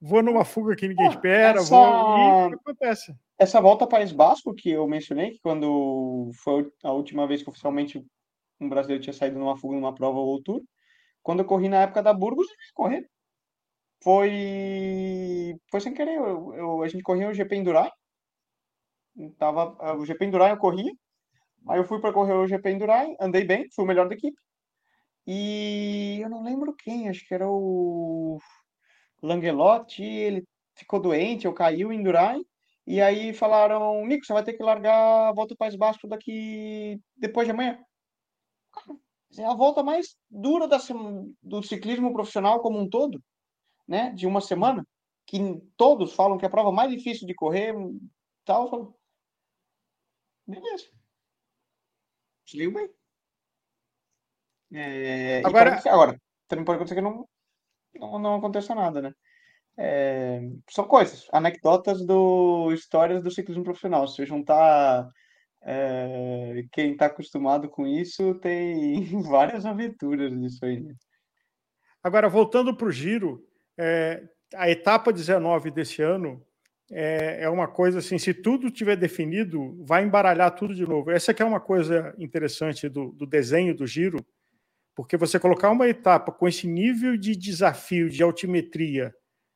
[0.00, 1.70] vou numa fuga que ninguém espera, essa...
[1.70, 3.14] vou e acontece.
[3.38, 7.50] Essa volta ao País Basco que eu mencionei, que quando foi a última vez que
[7.50, 8.04] oficialmente
[8.60, 10.62] um brasileiro tinha saído numa fuga numa prova ou tour,
[11.22, 13.06] quando eu corri na época da Burgos, eu correr.
[14.02, 17.90] Foi foi sem querer, eu, eu, a gente corria o GP Endurai.
[19.38, 20.92] Tava, o GP Endurai eu corria,
[21.68, 24.36] Aí eu fui para correr o GP Endurai, andei bem, fui o melhor da equipe.
[25.26, 28.38] E eu não lembro quem, acho que era o
[29.22, 30.44] Langelotti, ele
[30.76, 32.38] ficou doente, eu caí o Endurai.
[32.86, 37.00] E aí falaram, Nico, você vai ter que largar a volta do País Basco daqui
[37.16, 37.78] depois de amanhã.
[39.38, 40.78] É a volta mais dura da,
[41.42, 43.22] do ciclismo profissional como um todo,
[43.86, 44.10] né?
[44.12, 44.86] De uma semana,
[45.26, 45.38] que
[45.76, 47.74] todos falam que é a prova mais difícil de correr,
[48.44, 48.94] tal.
[50.46, 50.90] Beleza
[52.50, 52.90] desligo bem.
[54.72, 57.28] É, agora, agora, também pode acontecer que não,
[57.94, 59.12] não, não aconteça nada, né?
[59.76, 64.06] É, são coisas, anedotas do histórias do ciclismo profissional.
[64.06, 65.08] Se juntar
[65.62, 70.80] é, quem está acostumado com isso, tem várias aventuras nisso aí.
[70.80, 70.94] Né?
[72.02, 73.46] Agora, voltando para o giro,
[73.78, 74.22] é,
[74.54, 76.44] a etapa 19 desse ano
[76.90, 81.10] é, é uma coisa assim, se tudo tiver definido, vai embaralhar tudo de novo.
[81.10, 84.24] Essa é uma coisa interessante do, do desenho do giro,
[84.94, 89.14] porque você colocar uma etapa com esse nível de desafio de altimetria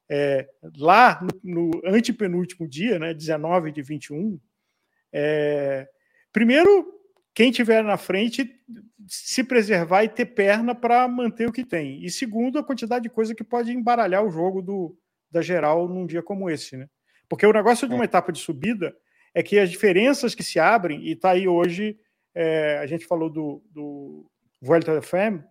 [0.09, 4.38] é, lá no, no, antepenúltimo dia, né, 19 de 21,
[5.12, 5.88] é,
[6.35, 6.93] primeiro,
[7.35, 8.51] quem tiver na frente
[9.09, 12.05] se preservar e ter perna para manter o que tem.
[12.05, 14.99] E segundo, a quantidade de coisa que pode embaralhar o jogo do,
[15.30, 16.89] da geral num dia como esse, né?
[17.28, 18.07] Porque o negócio de uma é.
[18.07, 18.95] etapa de subida
[19.35, 21.99] é que as diferenças que se abrem, e está aí hoje,
[22.35, 24.30] é, a gente falou do, do
[24.61, 25.45] Vuelta FM,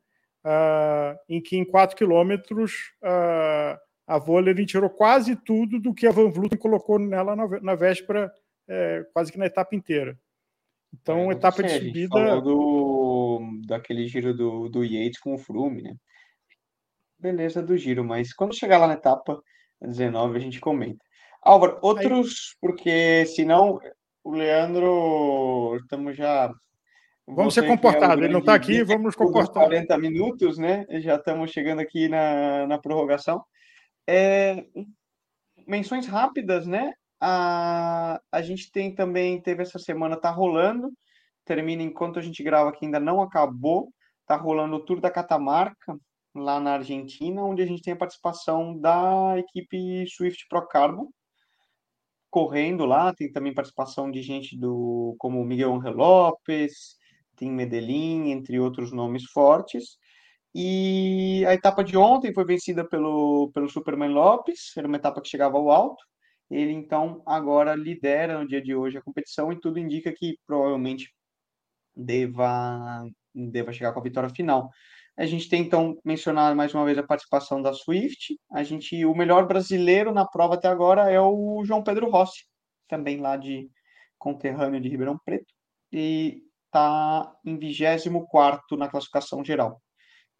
[0.46, 3.78] uh, em que em 4 quilômetros uh,
[4.08, 8.32] a Vollering tirou quase tudo do que a Van Vluten colocou nela na, na véspera,
[8.68, 10.18] é, quase que na etapa inteira.
[10.94, 12.10] Então, é, etapa sei, de subida.
[12.10, 15.96] falou do, daquele giro do, do Yates com o Froome, né?
[17.18, 19.42] Beleza do giro, mas quando chegar lá na etapa
[19.82, 21.04] 19 a gente comenta.
[21.42, 22.58] Álvaro, outros, Aí...
[22.62, 23.80] porque senão
[24.24, 26.52] o Leandro, estamos já.
[27.28, 29.64] Vamos ser comportados, é ele não está aqui, vamos nos comportar.
[29.64, 30.86] 40 minutos, né?
[31.02, 33.44] Já estamos chegando aqui na, na prorrogação.
[34.08, 34.66] É,
[35.66, 36.94] menções rápidas, né?
[37.26, 40.92] A, a gente tem também, teve essa semana, tá rolando,
[41.46, 43.94] termina enquanto a gente grava aqui, ainda não acabou,
[44.26, 45.98] tá rolando o Tour da Catamarca,
[46.36, 51.10] lá na Argentina, onde a gente tem a participação da equipe Swift Pro Carbon,
[52.30, 56.98] correndo lá, tem também participação de gente do como Miguel Angel Lopes,
[57.38, 59.98] tem Medellín, entre outros nomes fortes.
[60.54, 65.30] E a etapa de ontem foi vencida pelo, pelo Superman Lopes, era uma etapa que
[65.30, 66.04] chegava ao alto.
[66.50, 71.14] Ele então agora lidera no dia de hoje a competição e tudo indica que provavelmente
[71.96, 74.70] deva, deva chegar com a vitória final.
[75.18, 78.36] A gente tem então mencionar mais uma vez a participação da Swift.
[78.52, 82.46] A gente, o melhor brasileiro na prova até agora é o João Pedro Rossi,
[82.88, 83.70] também lá de
[84.18, 85.54] conterrâneo de Ribeirão Preto,
[85.92, 89.82] e está em 24 na classificação geral.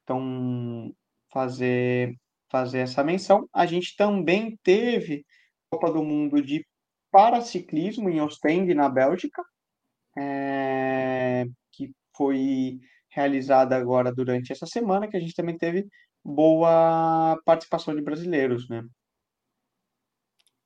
[0.04, 0.94] Então,
[1.32, 2.18] fazer
[2.54, 3.50] fazer essa menção.
[3.52, 5.26] A gente também teve
[5.74, 6.64] Copa do Mundo de
[7.12, 9.44] paraciclismo em Ostende, na Bélgica,
[10.16, 15.88] é, que foi realizada agora durante essa semana, que a gente também teve
[16.24, 18.84] boa participação de brasileiros, né?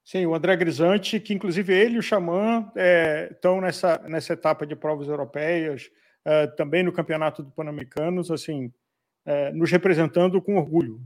[0.03, 4.65] Sim, o André Grisante, que inclusive ele e o Xamã é, estão nessa, nessa etapa
[4.65, 5.89] de provas europeias,
[6.25, 8.71] é, também no Campeonato do Pan-Americanos, assim,
[9.25, 11.01] é, nos representando com orgulho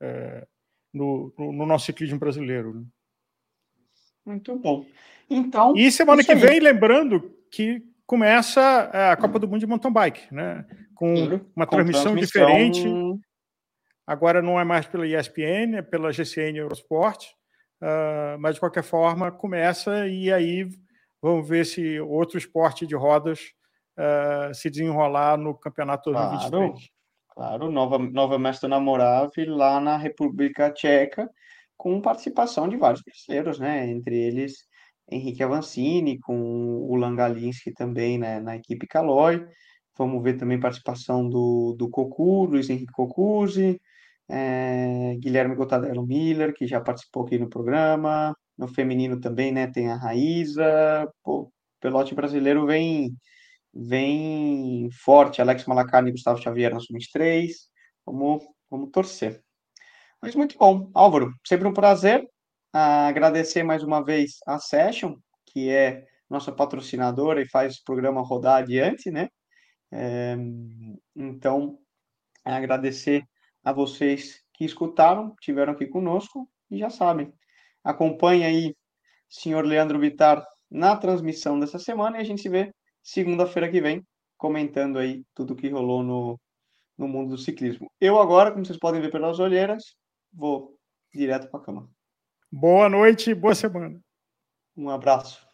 [0.00, 0.46] é,
[0.92, 2.74] no, no, no, nosso ciclismo brasileiro.
[2.74, 2.86] Né?
[4.26, 4.84] Muito bom.
[5.30, 5.74] Então.
[5.76, 10.66] E semana que vem, lembrando que começa a Copa do Mundo de Mountain Bike, né?
[10.94, 11.14] Com
[11.54, 12.84] uma com transmissão, transmissão, diferente.
[14.06, 17.24] Agora não é mais pela ESPN, é pela GCN Eurosport.
[17.80, 20.66] Uh, mas de qualquer forma começa e aí
[21.20, 23.52] vamos ver se outro esporte de rodas
[23.98, 26.90] uh, se desenrolar no campeonato claro, 2023.
[27.34, 31.30] Claro, nova, nova mestre Namorave lá na República Tcheca,
[31.76, 33.88] com participação de vários brasileiros, né?
[33.88, 34.66] Entre eles
[35.10, 36.36] Henrique Avancini, com
[36.88, 39.46] o Langalinski também né, na equipe Caloi.
[39.96, 43.80] Vamos ver também participação do, do Cocu, Luiz Henrique Cocuzzi,
[44.28, 48.36] é, Guilherme Gotadello Miller, que já participou aqui no programa.
[48.58, 49.66] No feminino também, né?
[49.66, 51.08] Tem a Raíza.
[51.22, 53.14] Pô, pelote brasileiro vem,
[53.72, 55.40] vem forte.
[55.40, 57.50] Alex Malacarne e Gustavo Xavier na Sub-23.
[58.06, 59.45] Vamos, vamos torcer.
[60.20, 60.90] Mas muito bom.
[60.94, 62.26] Álvaro, sempre um prazer
[62.72, 68.62] agradecer mais uma vez a Session, que é nossa patrocinadora e faz o programa rodar
[68.62, 69.28] adiante, né?
[69.90, 70.36] É,
[71.14, 71.78] então,
[72.44, 73.24] agradecer
[73.64, 77.32] a vocês que escutaram, tiveram aqui conosco e já sabem.
[77.82, 78.76] Acompanhe aí
[79.28, 84.04] senhor Leandro Vitar na transmissão dessa semana e a gente se vê segunda-feira que vem
[84.36, 86.40] comentando aí tudo que rolou no,
[86.98, 87.90] no mundo do ciclismo.
[88.00, 89.82] Eu agora, como vocês podem ver pelas olheiras,
[90.32, 90.78] vou
[91.12, 91.90] direto para a cama.
[92.50, 94.00] Boa noite e boa semana.
[94.76, 95.45] Um abraço.